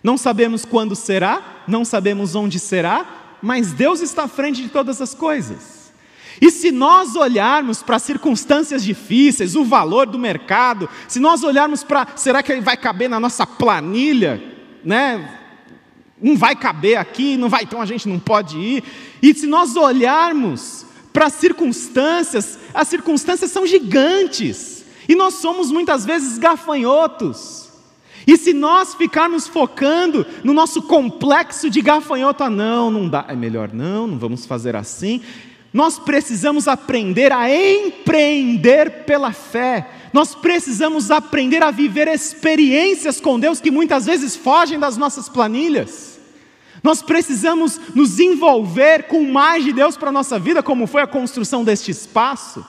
Não 0.03 0.17
sabemos 0.17 0.65
quando 0.65 0.95
será, 0.95 1.65
não 1.67 1.85
sabemos 1.85 2.35
onde 2.35 2.59
será, 2.59 3.39
mas 3.43 3.73
Deus 3.73 4.01
está 4.01 4.25
à 4.25 4.29
frente 4.29 4.63
de 4.63 4.69
todas 4.69 5.01
as 5.01 5.15
coisas. 5.15 5.93
E 6.41 6.51
se 6.51 6.71
nós 6.71 7.17
olharmos 7.17 7.83
para 7.83 7.99
circunstâncias 7.99 8.85
difíceis, 8.85 9.57
o 9.57 9.65
valor 9.65 10.07
do 10.07 10.19
mercado, 10.19 10.89
se 11.09 11.19
nós 11.19 11.43
olharmos 11.43 11.83
para, 11.83 12.07
será 12.15 12.43
que 12.43 12.53
ele 12.53 12.61
vai 12.61 12.77
caber 12.77 13.09
na 13.09 13.19
nossa 13.19 13.47
planilha, 13.47 14.43
né? 14.85 15.41
Não 16.21 16.37
vai 16.37 16.55
caber 16.55 16.97
aqui, 16.97 17.37
não 17.37 17.49
vai, 17.49 17.63
então 17.63 17.81
a 17.81 17.87
gente 17.87 18.09
não 18.09 18.19
pode 18.19 18.59
ir. 18.59 18.85
E 19.23 19.35
se 19.35 19.47
nós 19.47 19.77
olharmos 19.77 20.87
para 21.13 21.27
as 21.27 21.35
circunstâncias, 21.35 22.59
as 22.75 22.89
circunstâncias 22.89 23.51
são 23.51 23.67
gigantes. 23.67 24.76
E 25.09 25.14
nós 25.14 25.35
somos 25.35 25.71
muitas 25.71 26.05
vezes 26.05 26.38
gafanhotos. 26.38 27.66
E 28.27 28.37
se 28.37 28.53
nós 28.53 28.95
ficarmos 28.95 29.47
focando 29.47 30.27
no 30.42 30.53
nosso 30.53 30.83
complexo 30.83 31.71
de 31.71 31.81
gafanhoto, 31.81 32.42
ah, 32.42 32.51
não, 32.51 32.90
não 32.90 33.09
dá, 33.09 33.25
é 33.29 33.37
melhor 33.37 33.73
não, 33.73 34.07
não 34.07 34.19
vamos 34.19 34.45
fazer 34.45 34.75
assim. 34.75 35.23
Nós 35.73 35.99
precisamos 35.99 36.66
aprender 36.66 37.31
a 37.33 37.49
empreender 37.51 39.05
pela 39.05 39.33
fé. 39.33 39.88
Nós 40.12 40.35
precisamos 40.35 41.11
aprender 41.11 41.62
a 41.62 41.71
viver 41.71 42.09
experiências 42.09 43.21
com 43.21 43.38
Deus 43.38 43.61
que 43.61 43.71
muitas 43.71 44.07
vezes 44.07 44.35
fogem 44.35 44.79
das 44.79 44.97
nossas 44.97 45.29
planilhas. 45.29 46.19
Nós 46.83 47.03
precisamos 47.03 47.81
nos 47.95 48.19
envolver 48.19 49.05
com 49.05 49.23
mais 49.25 49.64
de 49.64 49.73
Deus 49.73 49.97
para 49.97 50.09
a 50.09 50.12
nossa 50.12 50.38
vida, 50.38 50.62
como 50.62 50.87
foi 50.87 51.03
a 51.03 51.07
construção 51.07 51.62
deste 51.62 51.90
espaço. 51.90 52.64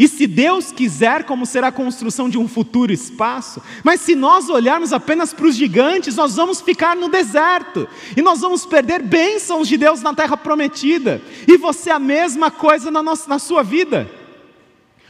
E 0.00 0.08
se 0.08 0.26
Deus 0.26 0.72
quiser, 0.72 1.24
como 1.24 1.44
será 1.44 1.66
a 1.66 1.72
construção 1.72 2.26
de 2.26 2.38
um 2.38 2.48
futuro 2.48 2.90
espaço? 2.90 3.60
Mas 3.84 4.00
se 4.00 4.14
nós 4.14 4.48
olharmos 4.48 4.94
apenas 4.94 5.34
para 5.34 5.46
os 5.46 5.54
gigantes, 5.54 6.16
nós 6.16 6.36
vamos 6.36 6.58
ficar 6.62 6.96
no 6.96 7.10
deserto. 7.10 7.86
E 8.16 8.22
nós 8.22 8.40
vamos 8.40 8.64
perder 8.64 9.02
bênçãos 9.02 9.68
de 9.68 9.76
Deus 9.76 10.00
na 10.00 10.14
terra 10.14 10.38
prometida. 10.38 11.20
E 11.46 11.58
você 11.58 11.90
a 11.90 11.98
mesma 11.98 12.50
coisa 12.50 12.90
na, 12.90 13.02
nossa, 13.02 13.28
na 13.28 13.38
sua 13.38 13.62
vida. 13.62 14.10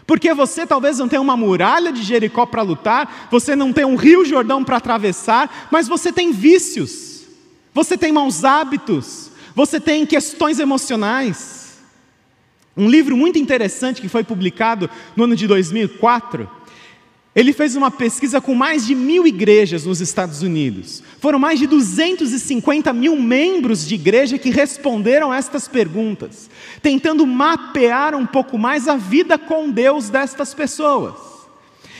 Porque 0.08 0.34
você 0.34 0.66
talvez 0.66 0.98
não 0.98 1.06
tenha 1.06 1.22
uma 1.22 1.36
muralha 1.36 1.92
de 1.92 2.02
Jericó 2.02 2.44
para 2.44 2.62
lutar, 2.62 3.28
você 3.30 3.54
não 3.54 3.72
tem 3.72 3.84
um 3.84 3.94
rio 3.94 4.24
Jordão 4.24 4.64
para 4.64 4.78
atravessar, 4.78 5.68
mas 5.70 5.86
você 5.86 6.12
tem 6.12 6.32
vícios, 6.32 7.26
você 7.72 7.96
tem 7.96 8.10
maus 8.10 8.44
hábitos, 8.44 9.30
você 9.54 9.78
tem 9.78 10.04
questões 10.04 10.58
emocionais. 10.58 11.69
Um 12.76 12.88
livro 12.88 13.16
muito 13.16 13.38
interessante 13.38 14.00
que 14.00 14.08
foi 14.08 14.22
publicado 14.22 14.88
no 15.16 15.24
ano 15.24 15.36
de 15.36 15.46
2004. 15.46 16.48
Ele 17.34 17.52
fez 17.52 17.76
uma 17.76 17.92
pesquisa 17.92 18.40
com 18.40 18.54
mais 18.54 18.84
de 18.84 18.94
mil 18.94 19.24
igrejas 19.24 19.84
nos 19.84 20.00
Estados 20.00 20.42
Unidos. 20.42 21.02
Foram 21.20 21.38
mais 21.38 21.60
de 21.60 21.66
250 21.66 22.92
mil 22.92 23.14
membros 23.16 23.86
de 23.86 23.94
igreja 23.94 24.36
que 24.36 24.50
responderam 24.50 25.32
estas 25.32 25.68
perguntas, 25.68 26.50
tentando 26.82 27.24
mapear 27.24 28.16
um 28.16 28.26
pouco 28.26 28.58
mais 28.58 28.88
a 28.88 28.96
vida 28.96 29.38
com 29.38 29.70
Deus 29.70 30.10
destas 30.10 30.52
pessoas. 30.54 31.14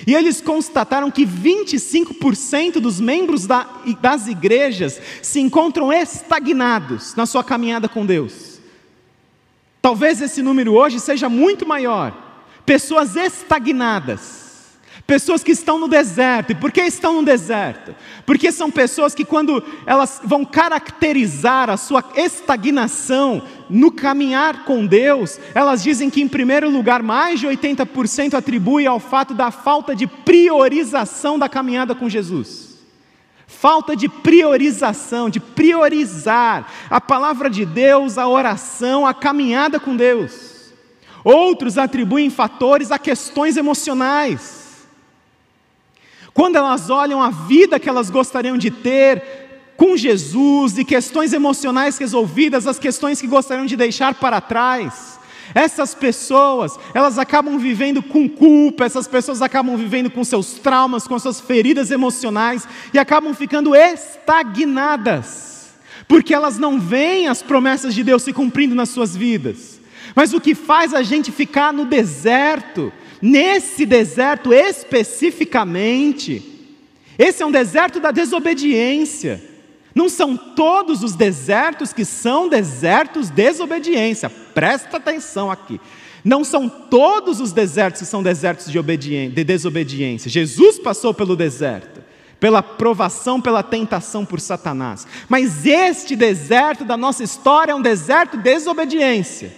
E 0.05 0.15
eles 0.15 0.41
constataram 0.41 1.11
que 1.11 1.25
25% 1.25 2.81
dos 2.81 2.99
membros 2.99 3.47
das 3.47 4.27
igrejas 4.27 5.01
se 5.23 5.39
encontram 5.41 5.93
estagnados 5.93 7.15
na 7.15 7.27
sua 7.27 7.45
caminhada 7.45 7.89
com 7.89 8.05
Deus. 8.05 8.50
Talvez 9.83 10.21
esse 10.21 10.43
número 10.43 10.75
hoje 10.75 11.01
seja 11.01 11.29
muito 11.29 11.67
maior. 11.67 12.13
Pessoas 12.67 13.17
estagnadas. 13.17 14.41
Pessoas 15.07 15.43
que 15.43 15.53
estão 15.53 15.79
no 15.79 15.89
deserto. 15.89 16.53
E 16.53 16.55
por 16.55 16.71
que 16.71 16.83
estão 16.83 17.15
no 17.15 17.25
deserto? 17.25 17.95
Porque 18.27 18.53
são 18.53 18.71
pessoas 18.71 19.15
que, 19.15 19.25
quando 19.25 19.65
elas 19.87 20.21
vão 20.23 20.45
caracterizar 20.45 21.71
a 21.71 21.77
sua 21.77 22.05
estagnação 22.15 23.43
no 23.69 23.91
caminhar 23.91 24.65
com 24.65 24.87
Deus, 24.87 25.41
elas 25.55 25.83
dizem 25.83 26.11
que, 26.11 26.21
em 26.21 26.29
primeiro 26.29 26.71
lugar, 26.71 27.03
mais 27.03 27.41
de 27.41 27.47
80% 27.47 28.35
atribui 28.35 28.87
ao 28.87 29.01
fato 29.01 29.35
da 29.35 29.51
falta 29.51 29.97
de 29.97 30.07
priorização 30.07 31.39
da 31.39 31.49
caminhada 31.49 31.95
com 31.95 32.09
Jesus 32.09 32.70
falta 33.51 33.95
de 33.95 34.09
priorização, 34.09 35.29
de 35.29 35.39
priorizar 35.39 36.73
a 36.89 37.01
palavra 37.01 37.51
de 37.51 37.67
Deus, 37.67 38.17
a 38.17 38.27
oração, 38.27 39.07
a 39.07 39.13
caminhada 39.13 39.79
com 39.79 39.95
Deus. 39.95 40.73
Outros 41.23 41.77
atribuem 41.77 42.31
fatores 42.31 42.91
a 42.91 42.99
questões 42.99 43.59
emocionais. 43.59 44.87
Quando 46.33 46.57
elas 46.57 46.89
olham 46.89 47.21
a 47.21 47.29
vida 47.29 47.79
que 47.79 47.89
elas 47.89 48.09
gostariam 48.09 48.57
de 48.57 48.71
ter 48.71 49.23
com 49.77 49.97
Jesus 49.97 50.79
e 50.79 50.85
questões 50.85 51.35
emocionais 51.35 51.99
resolvidas, 51.99 52.67
as 52.67 52.79
questões 52.79 53.21
que 53.21 53.27
gostariam 53.27 53.67
de 53.67 53.77
deixar 53.77 54.15
para 54.15 54.41
trás, 54.41 55.20
essas 55.55 55.95
pessoas, 55.95 56.79
elas 56.95 57.19
acabam 57.19 57.59
vivendo 57.59 58.03
com 58.03 58.29
culpa, 58.29 58.85
essas 58.85 59.09
pessoas 59.09 59.43
acabam 59.43 59.77
vivendo 59.77 60.11
com 60.11 60.23
seus 60.25 60.55
traumas, 60.55 61.07
com 61.07 61.19
suas 61.19 61.41
feridas 61.41 61.91
emocionais 61.91 62.67
e 62.95 62.99
acabam 62.99 63.35
ficando 63.35 63.75
estagnadas, 63.75 65.71
porque 66.07 66.35
elas 66.35 66.59
não 66.59 66.79
veem 66.79 67.29
as 67.29 67.43
promessas 67.43 67.95
de 67.95 68.05
Deus 68.05 68.23
se 68.23 68.33
cumprindo 68.33 68.75
nas 68.75 68.91
suas 68.91 69.17
vidas. 69.17 69.81
Mas 70.15 70.33
o 70.33 70.41
que 70.41 70.55
faz 70.55 70.95
a 70.95 71.03
gente 71.03 71.31
ficar 71.31 71.73
no 71.73 71.85
deserto, 71.85 72.93
nesse 73.21 73.85
deserto 73.87 74.53
especificamente, 74.53 76.43
esse 77.19 77.43
é 77.43 77.47
um 77.47 77.51
deserto 77.51 78.01
da 78.01 78.11
desobediência. 78.11 79.50
Não 79.95 80.09
são 80.09 80.37
todos 80.37 81.03
os 81.03 81.15
desertos 81.15 81.93
que 81.93 82.05
são 82.05 82.49
desertos 82.49 83.29
de 83.29 83.35
desobediência. 83.35 84.31
Presta 84.31 84.97
atenção 84.97 85.51
aqui. 85.51 85.81
Não 86.25 86.45
são 86.45 86.69
todos 86.69 87.41
os 87.41 87.53
desertos 87.53 88.01
que 88.03 88.07
são 88.07 88.23
desertos 88.23 88.71
de, 88.71 89.29
de 89.29 89.45
desobediência. 89.45 90.31
Jesus 90.31 90.79
passou 90.79 91.15
pelo 91.15 91.35
deserto, 91.35 92.03
pela 92.39 92.63
provação, 92.63 93.41
pela 93.41 93.63
tentação 93.63 94.25
por 94.25 94.41
Satanás. 94.41 95.07
Mas 95.29 95.65
este 95.67 96.15
deserto 96.15 96.85
da 96.85 96.97
nossa 96.97 97.25
história 97.25 97.73
é 97.73 97.75
um 97.75 97.83
deserto 97.83 98.37
de 98.37 98.43
desobediência. 98.43 99.53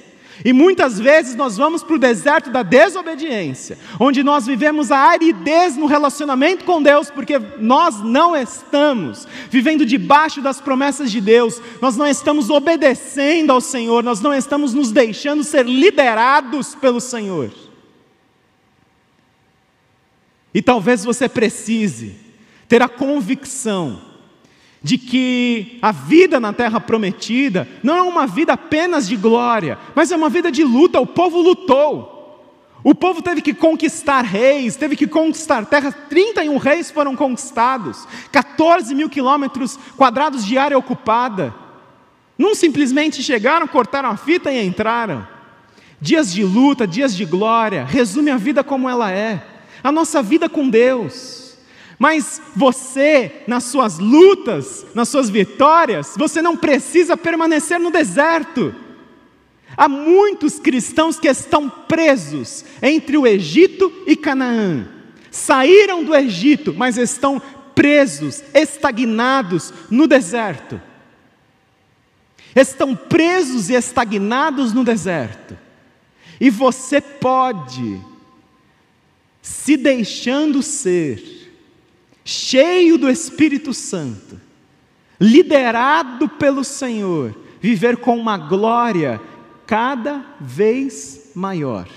E 0.44 0.52
muitas 0.52 0.98
vezes 0.98 1.34
nós 1.34 1.56
vamos 1.56 1.82
para 1.82 1.94
o 1.94 1.98
deserto 1.98 2.50
da 2.50 2.62
desobediência, 2.62 3.78
onde 4.00 4.22
nós 4.22 4.46
vivemos 4.46 4.90
a 4.90 4.98
aridez 4.98 5.76
no 5.76 5.86
relacionamento 5.86 6.64
com 6.64 6.82
Deus, 6.82 7.10
porque 7.10 7.38
nós 7.58 8.02
não 8.02 8.34
estamos 8.34 9.26
vivendo 9.50 9.84
debaixo 9.84 10.40
das 10.40 10.60
promessas 10.60 11.10
de 11.10 11.20
Deus, 11.20 11.60
nós 11.80 11.96
não 11.96 12.06
estamos 12.06 12.50
obedecendo 12.50 13.50
ao 13.50 13.60
Senhor, 13.60 14.02
nós 14.02 14.20
não 14.20 14.34
estamos 14.34 14.74
nos 14.74 14.90
deixando 14.90 15.44
ser 15.44 15.66
liderados 15.66 16.74
pelo 16.74 17.00
Senhor. 17.00 17.52
E 20.54 20.60
talvez 20.60 21.04
você 21.04 21.28
precise 21.28 22.16
ter 22.68 22.82
a 22.82 22.88
convicção 22.88 24.11
de 24.82 24.98
que 24.98 25.78
a 25.80 25.92
vida 25.92 26.40
na 26.40 26.52
terra 26.52 26.80
prometida 26.80 27.68
não 27.82 27.96
é 27.96 28.02
uma 28.02 28.26
vida 28.26 28.54
apenas 28.54 29.06
de 29.06 29.16
glória, 29.16 29.78
mas 29.94 30.10
é 30.10 30.16
uma 30.16 30.28
vida 30.28 30.50
de 30.50 30.64
luta. 30.64 31.00
O 31.00 31.06
povo 31.06 31.40
lutou. 31.40 32.10
O 32.84 32.94
povo 32.94 33.22
teve 33.22 33.40
que 33.40 33.54
conquistar 33.54 34.22
reis, 34.22 34.74
teve 34.74 34.96
que 34.96 35.06
conquistar 35.06 35.64
terras. 35.66 35.94
31 36.08 36.56
reis 36.56 36.90
foram 36.90 37.14
conquistados, 37.14 38.08
14 38.32 38.92
mil 38.92 39.08
quilômetros 39.08 39.78
quadrados 39.96 40.44
de 40.44 40.58
área 40.58 40.76
ocupada. 40.76 41.54
Não 42.36 42.56
simplesmente 42.56 43.22
chegaram, 43.22 43.68
cortaram 43.68 44.10
a 44.10 44.16
fita 44.16 44.50
e 44.50 44.66
entraram. 44.66 45.26
Dias 46.00 46.32
de 46.32 46.42
luta, 46.42 46.84
dias 46.84 47.14
de 47.14 47.24
glória, 47.24 47.84
resume 47.84 48.32
a 48.32 48.36
vida 48.36 48.64
como 48.64 48.88
ela 48.88 49.12
é. 49.12 49.46
A 49.84 49.92
nossa 49.92 50.20
vida 50.20 50.48
com 50.48 50.68
Deus. 50.68 51.41
Mas 52.02 52.42
você, 52.56 53.44
nas 53.46 53.62
suas 53.62 54.00
lutas, 54.00 54.84
nas 54.92 55.08
suas 55.08 55.30
vitórias, 55.30 56.14
você 56.16 56.42
não 56.42 56.56
precisa 56.56 57.16
permanecer 57.16 57.78
no 57.78 57.92
deserto. 57.92 58.74
Há 59.76 59.88
muitos 59.88 60.58
cristãos 60.58 61.20
que 61.20 61.28
estão 61.28 61.70
presos 61.70 62.64
entre 62.82 63.16
o 63.16 63.24
Egito 63.24 63.92
e 64.04 64.16
Canaã. 64.16 64.88
Saíram 65.30 66.02
do 66.02 66.12
Egito, 66.12 66.74
mas 66.76 66.98
estão 66.98 67.40
presos, 67.72 68.42
estagnados 68.52 69.72
no 69.88 70.08
deserto. 70.08 70.82
Estão 72.52 72.96
presos 72.96 73.70
e 73.70 73.74
estagnados 73.74 74.72
no 74.72 74.82
deserto. 74.82 75.56
E 76.40 76.50
você 76.50 77.00
pode, 77.00 78.00
se 79.40 79.76
deixando 79.76 80.64
ser, 80.64 81.41
cheio 82.24 82.96
do 82.98 83.10
Espírito 83.10 83.74
Santo, 83.74 84.40
liderado 85.20 86.28
pelo 86.28 86.64
Senhor, 86.64 87.34
viver 87.60 87.96
com 87.96 88.16
uma 88.16 88.36
glória 88.36 89.20
cada 89.66 90.24
vez 90.40 91.30
maior. 91.34 91.88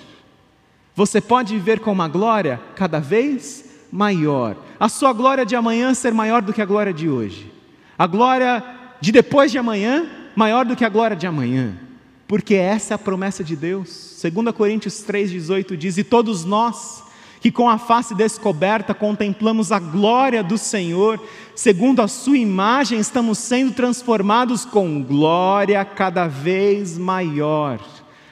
Você 0.95 1.19
pode 1.19 1.53
viver 1.53 1.79
com 1.79 1.91
uma 1.91 2.07
glória 2.07 2.59
cada 2.75 2.99
vez 2.99 3.65
maior. 3.91 4.55
A 4.79 4.87
sua 4.87 5.11
glória 5.11 5.45
de 5.45 5.55
amanhã 5.55 5.93
ser 5.93 6.13
maior 6.13 6.41
do 6.41 6.53
que 6.53 6.61
a 6.61 6.65
glória 6.65 6.93
de 6.93 7.09
hoje. 7.09 7.51
A 7.97 8.07
glória 8.07 8.63
de 9.01 9.11
depois 9.11 9.51
de 9.51 9.57
amanhã 9.57 10.09
maior 10.35 10.65
do 10.65 10.75
que 10.75 10.85
a 10.85 10.89
glória 10.89 11.15
de 11.15 11.27
amanhã. 11.27 11.77
Porque 12.27 12.55
essa 12.55 12.93
é 12.93 12.95
a 12.95 12.99
promessa 12.99 13.43
de 13.43 13.55
Deus. 13.55 14.21
2 14.21 14.55
Coríntios 14.55 15.03
3,18 15.05 15.75
diz: 15.75 15.97
E 15.97 16.03
todos 16.03 16.43
nós, 16.43 17.03
que 17.45 17.51
com 17.51 17.69
a 17.69 17.77
face 17.77 18.15
descoberta 18.15 18.91
contemplamos 18.91 19.71
a 19.71 19.77
glória 19.77 20.41
do 20.41 20.57
Senhor, 20.57 21.21
segundo 21.55 22.01
a 22.01 22.07
Sua 22.07 22.39
imagem, 22.39 22.97
estamos 22.97 23.37
sendo 23.37 23.71
transformados 23.71 24.65
com 24.65 24.99
glória 25.03 25.85
cada 25.85 26.27
vez 26.27 26.97
maior, 26.97 27.79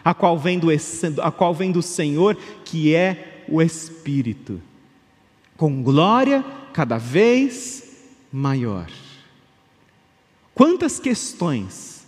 a 0.04 0.16
qual 0.16 0.36
vem 0.40 0.58
do, 0.58 0.70
a 1.22 1.32
qual 1.32 1.54
vem 1.54 1.72
do 1.72 1.84
Senhor, 1.84 2.36
que 2.66 2.96
é 2.96 3.44
o 3.48 3.62
Espírito. 3.62 4.60
Com 5.56 5.84
glória 5.84 6.44
cada 6.74 6.98
vez 6.98 8.08
maior. 8.32 8.88
Quantas 10.56 11.00
questões 11.00 12.08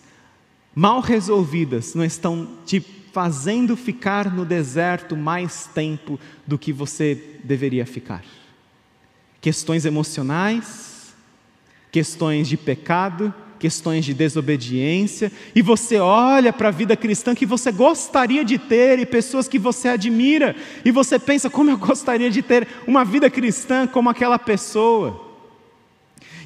mal 0.74 1.02
resolvidas 1.02 1.94
não 1.94 2.04
estão 2.04 2.48
te 2.66 2.95
fazendo 3.16 3.78
ficar 3.78 4.30
no 4.30 4.44
deserto 4.44 5.16
mais 5.16 5.70
tempo 5.74 6.20
do 6.46 6.58
que 6.60 6.74
você 6.74 7.40
deveria 7.46 7.86
ficar? 7.86 8.22
Questões 9.40 9.86
emocionais, 9.86 11.16
questões 11.90 12.46
de 12.46 12.58
pecado, 12.58 13.34
questões 13.58 14.04
de 14.04 14.14
desobediência, 14.14 15.32
e 15.56 15.62
você 15.62 15.98
olha 15.98 16.52
para 16.52 16.68
a 16.68 16.72
vida 16.72 16.98
cristã 16.98 17.34
que 17.34 17.46
você 17.46 17.72
gostaria 17.72 18.44
de 18.44 18.58
ter 18.58 19.00
e 19.00 19.06
pessoas 19.06 19.48
que 19.48 19.58
você 19.58 19.88
admira, 19.88 20.54
e 20.84 20.92
você 20.92 21.18
pensa: 21.18 21.50
como 21.50 21.70
eu 21.70 21.78
gostaria 21.78 22.30
de 22.30 22.42
ter 22.42 22.68
uma 22.86 23.06
vida 23.06 23.30
cristã 23.30 23.88
como 23.88 24.10
aquela 24.10 24.38
pessoa. 24.38 25.25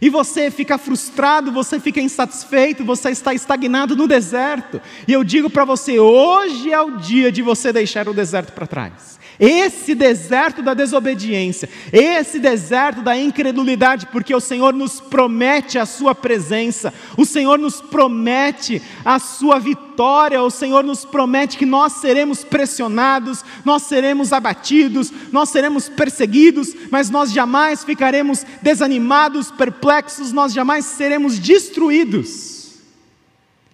E 0.01 0.09
você 0.09 0.49
fica 0.49 0.77
frustrado, 0.77 1.51
você 1.51 1.79
fica 1.79 1.99
insatisfeito, 1.99 2.85
você 2.85 3.09
está 3.09 3.33
estagnado 3.33 3.95
no 3.95 4.07
deserto. 4.07 4.81
E 5.07 5.13
eu 5.13 5.23
digo 5.23 5.49
para 5.49 5.65
você: 5.65 5.99
hoje 5.99 6.71
é 6.71 6.81
o 6.81 6.97
dia 6.97 7.31
de 7.31 7.41
você 7.41 7.73
deixar 7.73 8.07
o 8.07 8.13
deserto 8.13 8.53
para 8.53 8.67
trás. 8.67 9.18
Esse 9.39 9.95
deserto 9.95 10.61
da 10.61 10.73
desobediência, 10.73 11.69
esse 11.93 12.39
deserto 12.39 13.01
da 13.01 13.17
incredulidade, 13.17 14.07
porque 14.07 14.35
o 14.35 14.39
Senhor 14.41 14.73
nos 14.73 14.99
promete 14.99 15.79
a 15.79 15.85
Sua 15.85 16.13
presença, 16.13 16.93
o 17.15 17.25
Senhor 17.25 17.57
nos 17.57 17.79
promete 17.79 18.81
a 19.05 19.17
Sua 19.17 19.57
vitória, 19.57 20.43
o 20.43 20.49
Senhor 20.51 20.83
nos 20.83 21.05
promete 21.05 21.57
que 21.57 21.65
nós 21.65 21.93
seremos 21.93 22.43
pressionados, 22.43 23.45
nós 23.63 23.83
seremos 23.83 24.33
abatidos, 24.33 25.09
nós 25.31 25.47
seremos 25.47 25.87
perseguidos, 25.87 26.75
mas 26.91 27.09
nós 27.09 27.31
jamais 27.31 27.85
ficaremos 27.85 28.45
desanimados, 28.61 29.51
perplexos, 29.51 30.33
nós 30.33 30.51
jamais 30.51 30.83
seremos 30.83 31.39
destruídos. 31.39 32.73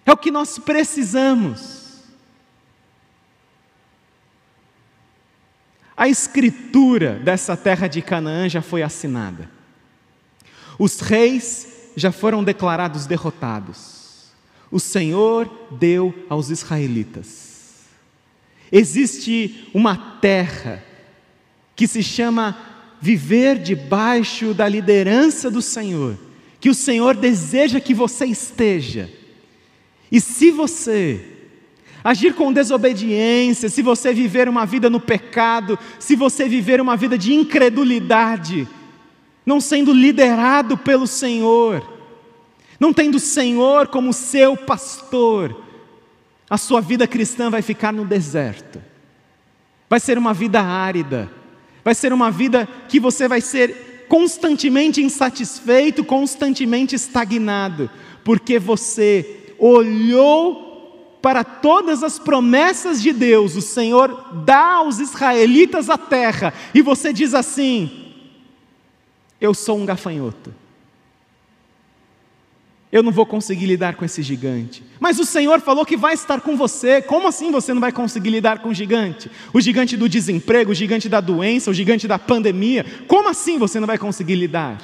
É 0.06 0.12
o 0.12 0.16
que 0.16 0.30
nós 0.30 0.60
precisamos. 0.60 1.75
A 5.96 6.08
escritura 6.08 7.14
dessa 7.14 7.56
terra 7.56 7.88
de 7.88 8.02
Canaã 8.02 8.48
já 8.48 8.60
foi 8.60 8.82
assinada. 8.82 9.50
Os 10.78 11.00
reis 11.00 11.90
já 11.96 12.12
foram 12.12 12.44
declarados 12.44 13.06
derrotados. 13.06 14.26
O 14.70 14.78
Senhor 14.78 15.48
deu 15.70 16.14
aos 16.28 16.50
israelitas. 16.50 17.86
Existe 18.70 19.70
uma 19.72 19.96
terra 20.20 20.84
que 21.74 21.86
se 21.86 22.02
chama 22.02 22.58
viver 23.00 23.58
debaixo 23.58 24.52
da 24.52 24.68
liderança 24.68 25.50
do 25.50 25.62
Senhor, 25.62 26.18
que 26.60 26.68
o 26.68 26.74
Senhor 26.74 27.14
deseja 27.14 27.80
que 27.80 27.94
você 27.94 28.26
esteja. 28.26 29.10
E 30.10 30.20
se 30.20 30.50
você 30.50 31.35
agir 32.06 32.34
com 32.34 32.52
desobediência, 32.52 33.68
se 33.68 33.82
você 33.82 34.14
viver 34.14 34.48
uma 34.48 34.64
vida 34.64 34.88
no 34.88 35.00
pecado, 35.00 35.76
se 35.98 36.14
você 36.14 36.48
viver 36.48 36.80
uma 36.80 36.96
vida 36.96 37.18
de 37.18 37.34
incredulidade, 37.34 38.68
não 39.44 39.60
sendo 39.60 39.92
liderado 39.92 40.78
pelo 40.78 41.04
Senhor, 41.04 41.84
não 42.78 42.92
tendo 42.92 43.16
o 43.16 43.20
Senhor 43.20 43.88
como 43.88 44.12
seu 44.12 44.56
pastor, 44.56 45.64
a 46.48 46.56
sua 46.56 46.80
vida 46.80 47.08
cristã 47.08 47.50
vai 47.50 47.60
ficar 47.60 47.92
no 47.92 48.04
deserto, 48.04 48.80
vai 49.90 49.98
ser 49.98 50.16
uma 50.16 50.32
vida 50.32 50.62
árida, 50.62 51.28
vai 51.82 51.92
ser 51.92 52.12
uma 52.12 52.30
vida 52.30 52.68
que 52.88 53.00
você 53.00 53.26
vai 53.26 53.40
ser 53.40 54.06
constantemente 54.08 55.02
insatisfeito, 55.02 56.04
constantemente 56.04 56.94
estagnado, 56.94 57.90
porque 58.22 58.60
você 58.60 59.54
olhou 59.58 60.65
para 61.26 61.42
todas 61.42 62.04
as 62.04 62.20
promessas 62.20 63.02
de 63.02 63.12
Deus, 63.12 63.56
o 63.56 63.60
Senhor 63.60 64.32
dá 64.44 64.74
aos 64.74 65.00
israelitas 65.00 65.90
a 65.90 65.98
terra, 65.98 66.54
e 66.72 66.80
você 66.80 67.12
diz 67.12 67.34
assim: 67.34 68.14
Eu 69.40 69.52
sou 69.52 69.76
um 69.76 69.84
gafanhoto. 69.84 70.54
Eu 72.92 73.02
não 73.02 73.10
vou 73.10 73.26
conseguir 73.26 73.66
lidar 73.66 73.96
com 73.96 74.04
esse 74.04 74.22
gigante. 74.22 74.84
Mas 75.00 75.18
o 75.18 75.24
Senhor 75.24 75.60
falou 75.60 75.84
que 75.84 75.96
vai 75.96 76.14
estar 76.14 76.40
com 76.40 76.56
você. 76.56 77.02
Como 77.02 77.26
assim 77.26 77.50
você 77.50 77.74
não 77.74 77.80
vai 77.80 77.90
conseguir 77.90 78.30
lidar 78.30 78.60
com 78.60 78.68
o 78.68 78.74
gigante? 78.74 79.28
O 79.52 79.60
gigante 79.60 79.96
do 79.96 80.08
desemprego, 80.08 80.70
o 80.70 80.74
gigante 80.74 81.08
da 81.08 81.20
doença, 81.20 81.72
o 81.72 81.74
gigante 81.74 82.06
da 82.06 82.20
pandemia. 82.20 82.86
Como 83.08 83.28
assim 83.28 83.58
você 83.58 83.80
não 83.80 83.86
vai 83.88 83.98
conseguir 83.98 84.36
lidar? 84.36 84.80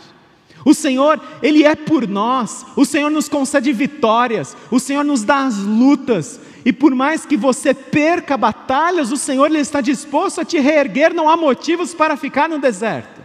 O 0.64 0.74
Senhor, 0.74 1.20
Ele 1.42 1.64
é 1.64 1.74
por 1.74 2.06
nós, 2.06 2.64
o 2.76 2.84
Senhor 2.84 3.10
nos 3.10 3.28
concede 3.28 3.72
vitórias, 3.72 4.56
o 4.70 4.78
Senhor 4.78 5.04
nos 5.04 5.24
dá 5.24 5.44
as 5.44 5.58
lutas, 5.58 6.40
e 6.64 6.72
por 6.72 6.94
mais 6.94 7.26
que 7.26 7.36
você 7.36 7.74
perca 7.74 8.36
batalhas, 8.36 9.10
o 9.10 9.16
Senhor 9.16 9.46
ele 9.46 9.58
está 9.58 9.80
disposto 9.80 10.40
a 10.40 10.44
te 10.44 10.58
reerguer, 10.60 11.12
não 11.12 11.28
há 11.28 11.36
motivos 11.36 11.92
para 11.92 12.16
ficar 12.16 12.48
no 12.48 12.58
deserto. 12.58 13.20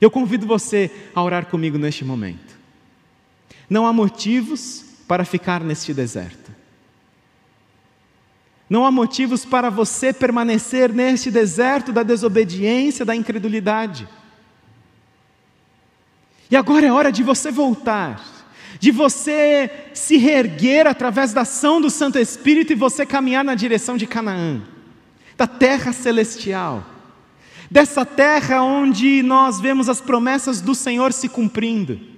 Eu 0.00 0.10
convido 0.10 0.46
você 0.46 0.90
a 1.14 1.22
orar 1.22 1.46
comigo 1.46 1.78
neste 1.78 2.04
momento. 2.04 2.54
Não 3.68 3.86
há 3.86 3.92
motivos 3.92 4.84
para 5.08 5.24
ficar 5.24 5.60
neste 5.62 5.92
deserto. 5.92 6.52
Não 8.68 8.84
há 8.84 8.90
motivos 8.90 9.44
para 9.44 9.70
você 9.70 10.12
permanecer 10.12 10.92
neste 10.92 11.30
deserto 11.30 11.92
da 11.92 12.02
desobediência, 12.02 13.04
da 13.04 13.16
incredulidade. 13.16 14.08
E 16.54 16.56
agora 16.56 16.86
é 16.86 16.92
hora 16.92 17.10
de 17.10 17.24
você 17.24 17.50
voltar, 17.50 18.24
de 18.78 18.92
você 18.92 19.68
se 19.92 20.16
reerguer 20.16 20.86
através 20.86 21.32
da 21.32 21.40
ação 21.40 21.80
do 21.80 21.90
Santo 21.90 22.16
Espírito 22.16 22.72
e 22.72 22.76
você 22.76 23.04
caminhar 23.04 23.42
na 23.42 23.56
direção 23.56 23.96
de 23.96 24.06
Canaã, 24.06 24.62
da 25.36 25.48
terra 25.48 25.92
celestial, 25.92 26.86
dessa 27.68 28.06
terra 28.06 28.62
onde 28.62 29.20
nós 29.20 29.58
vemos 29.58 29.88
as 29.88 30.00
promessas 30.00 30.60
do 30.60 30.76
Senhor 30.76 31.12
se 31.12 31.28
cumprindo 31.28 32.13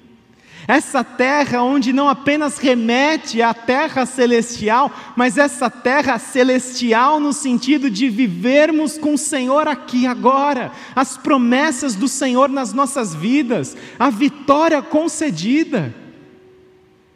essa 0.69 1.05
terra 1.05 1.63
onde 1.63 1.93
não 1.93 2.09
apenas 2.09 2.59
remete 2.59 3.41
à 3.41 3.55
terra 3.55 4.05
celestial, 4.05 4.91
mas 5.15 5.39
essa 5.39 5.71
terra 5.71 6.19
celestial 6.19 7.21
no 7.21 7.33
sentido 7.33 7.89
de 7.89 8.09
vivermos 8.09 8.99
com 8.99 9.15
o 9.15 9.19
Senhor 9.19 9.69
aqui 9.69 10.07
agora, 10.07 10.73
as 10.95 11.17
promessas 11.17 11.95
do 11.95 12.09
Senhor 12.09 12.49
nas 12.49 12.73
nossas 12.73 13.15
vidas, 13.15 13.77
a 13.99 14.11
vitória 14.11 14.83
concedida. 14.83 15.95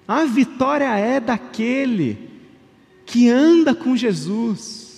A 0.07 0.25
vitória 0.25 0.97
é 0.99 1.21
daquele 1.21 2.31
que 3.07 3.29
anda 3.29 3.75
com 3.75 3.97
Jesus. 3.97 4.90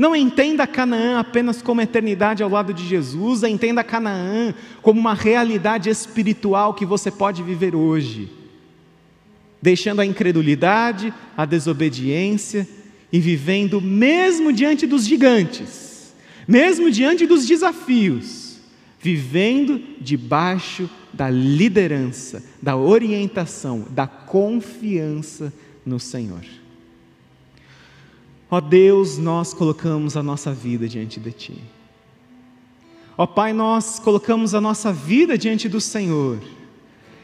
Não 0.00 0.16
entenda 0.16 0.66
Canaã 0.66 1.18
apenas 1.18 1.60
como 1.60 1.82
eternidade 1.82 2.42
ao 2.42 2.48
lado 2.48 2.72
de 2.72 2.88
Jesus, 2.88 3.42
entenda 3.42 3.84
Canaã 3.84 4.54
como 4.80 4.98
uma 4.98 5.12
realidade 5.12 5.90
espiritual 5.90 6.72
que 6.72 6.86
você 6.86 7.10
pode 7.10 7.42
viver 7.42 7.76
hoje, 7.76 8.30
deixando 9.60 10.00
a 10.00 10.06
incredulidade, 10.06 11.12
a 11.36 11.44
desobediência 11.44 12.66
e 13.12 13.20
vivendo 13.20 13.78
mesmo 13.78 14.54
diante 14.54 14.86
dos 14.86 15.06
gigantes, 15.06 16.14
mesmo 16.48 16.90
diante 16.90 17.26
dos 17.26 17.44
desafios, 17.44 18.56
vivendo 18.98 19.78
debaixo 20.00 20.88
da 21.12 21.28
liderança, 21.28 22.42
da 22.62 22.74
orientação, 22.74 23.84
da 23.90 24.06
confiança 24.06 25.52
no 25.84 26.00
Senhor. 26.00 26.59
Ó 28.50 28.60
Deus, 28.60 29.16
nós 29.16 29.54
colocamos 29.54 30.16
a 30.16 30.22
nossa 30.22 30.52
vida 30.52 30.88
diante 30.88 31.20
de 31.20 31.30
Ti. 31.30 31.62
Ó 33.16 33.26
Pai, 33.26 33.52
nós 33.52 34.00
colocamos 34.00 34.54
a 34.54 34.60
nossa 34.60 34.92
vida 34.92 35.38
diante 35.38 35.68
do 35.68 35.80
Senhor. 35.80 36.38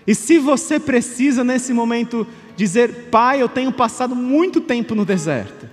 E 0.07 0.15
se 0.15 0.39
você 0.39 0.79
precisa 0.79 1.43
nesse 1.43 1.73
momento 1.73 2.27
dizer, 2.57 3.09
Pai, 3.11 3.43
eu 3.43 3.49
tenho 3.49 3.73
passado 3.73 4.15
muito 4.15 4.61
tempo 4.61 4.95
no 4.95 5.05
deserto, 5.05 5.69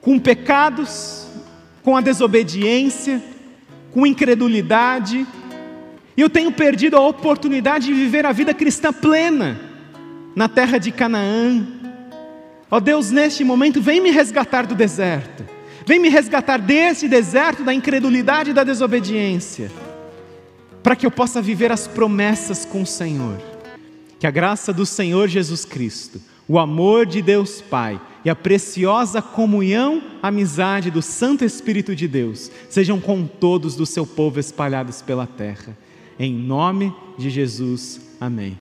com 0.00 0.18
pecados, 0.18 1.28
com 1.84 1.96
a 1.96 2.00
desobediência, 2.00 3.22
com 3.92 4.06
incredulidade, 4.06 5.26
e 6.16 6.20
eu 6.20 6.28
tenho 6.28 6.50
perdido 6.50 6.96
a 6.96 7.06
oportunidade 7.06 7.86
de 7.86 7.94
viver 7.94 8.26
a 8.26 8.32
vida 8.32 8.52
cristã 8.52 8.92
plena 8.92 9.60
na 10.34 10.48
terra 10.48 10.78
de 10.78 10.90
Canaã, 10.90 11.79
Ó 12.70 12.76
oh 12.76 12.80
Deus, 12.80 13.10
neste 13.10 13.42
momento, 13.42 13.80
vem 13.80 14.00
me 14.00 14.10
resgatar 14.10 14.66
do 14.66 14.74
deserto. 14.74 15.44
Vem 15.84 15.98
me 15.98 16.08
resgatar 16.08 16.58
desse 16.58 17.08
deserto 17.08 17.64
da 17.64 17.74
incredulidade 17.74 18.50
e 18.50 18.54
da 18.54 18.62
desobediência. 18.62 19.70
Para 20.82 20.94
que 20.94 21.04
eu 21.04 21.10
possa 21.10 21.42
viver 21.42 21.72
as 21.72 21.88
promessas 21.88 22.64
com 22.64 22.82
o 22.82 22.86
Senhor. 22.86 23.38
Que 24.20 24.26
a 24.26 24.30
graça 24.30 24.72
do 24.72 24.86
Senhor 24.86 25.26
Jesus 25.26 25.64
Cristo, 25.64 26.20
o 26.46 26.58
amor 26.58 27.06
de 27.06 27.20
Deus 27.20 27.60
Pai 27.60 28.00
e 28.24 28.30
a 28.30 28.36
preciosa 28.36 29.20
comunhão, 29.22 30.02
amizade 30.22 30.90
do 30.90 31.00
Santo 31.00 31.44
Espírito 31.44 31.96
de 31.96 32.06
Deus 32.06 32.50
sejam 32.68 33.00
com 33.00 33.26
todos 33.26 33.74
do 33.74 33.86
seu 33.86 34.06
povo 34.06 34.38
espalhados 34.38 35.00
pela 35.00 35.26
terra. 35.26 35.76
Em 36.18 36.32
nome 36.32 36.94
de 37.16 37.30
Jesus, 37.30 38.00
amém. 38.20 38.58